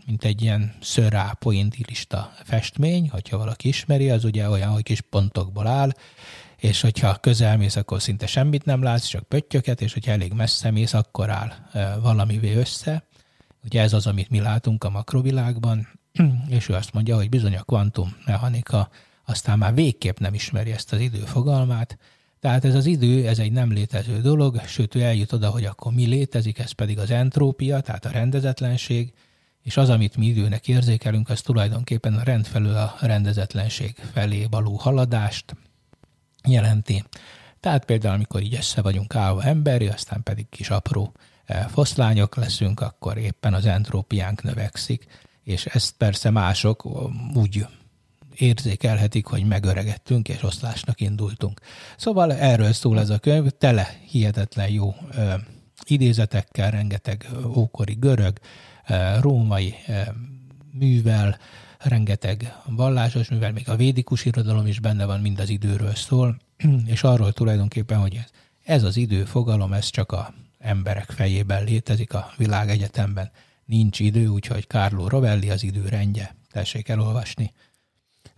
[0.06, 5.66] mint egy ilyen szörrá pointilista festmény, hogyha valaki ismeri, az ugye olyan, hogy kis pontokból
[5.66, 5.92] áll,
[6.60, 10.70] és hogyha közel mész, akkor szinte semmit nem látsz, csak pöttyöket, és hogyha elég messze
[10.70, 11.52] mész, akkor áll
[12.02, 13.04] valamivé össze.
[13.64, 15.88] Ugye ez az, amit mi látunk a makrovilágban,
[16.48, 18.88] és ő azt mondja, hogy bizony a kvantummechanika
[19.24, 21.98] aztán már végképp nem ismeri ezt az időfogalmát,
[22.40, 25.92] tehát ez az idő, ez egy nem létező dolog, sőt ő eljut oda, hogy akkor
[25.92, 29.12] mi létezik, ez pedig az entrópia, tehát a rendezetlenség,
[29.62, 34.74] és az, amit mi időnek érzékelünk, az tulajdonképpen a rend felől a rendezetlenség felé való
[34.74, 35.54] haladást,
[36.48, 37.04] jelenti.
[37.60, 41.12] Tehát például, amikor így össze vagyunk állva emberi, aztán pedig kis apró
[41.44, 45.06] eh, foszlányok leszünk, akkor éppen az entrópiánk növekszik,
[45.44, 46.86] és ezt persze mások
[47.34, 47.66] úgy
[48.36, 51.60] érzékelhetik, hogy megöregettünk és oszlásnak indultunk.
[51.96, 55.34] Szóval erről szól ez a könyv, tele hihetetlen jó ö,
[55.84, 58.38] idézetekkel, rengeteg ókori görög,
[58.88, 60.00] ö, római ö,
[60.72, 61.38] művel,
[61.88, 66.36] rengeteg vallásos, mivel még a védikus irodalom is benne van, mind az időről szól,
[66.86, 68.30] és arról tulajdonképpen, hogy ez,
[68.64, 73.30] ez az időfogalom, ez csak a emberek fejében létezik a világegyetemben.
[73.64, 76.34] Nincs idő, úgyhogy Carlo Rovelli az idő rendje.
[76.50, 77.52] Tessék elolvasni.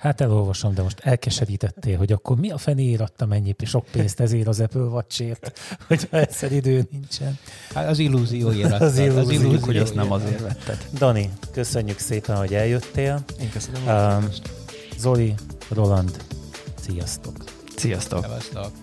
[0.03, 4.47] Hát elolvasom, de most elkeserítettél, hogy akkor mi a fenéért adtam ennyi sok pénzt ezért
[4.47, 7.39] az Apple Watch-ért, hogy egyszer idő nincsen.
[7.75, 10.87] Hát az illúzióért Az illúzió, az illúzió, hogy azt nem azért vetted.
[10.99, 13.25] Dani, köszönjük szépen, hogy eljöttél.
[13.41, 13.87] Én köszönöm.
[13.87, 14.29] Um,
[14.99, 15.35] Zoli,
[15.69, 16.25] Roland,
[16.81, 17.45] sziasztok.
[17.77, 18.23] Sziasztok.
[18.23, 18.82] Szevasztok.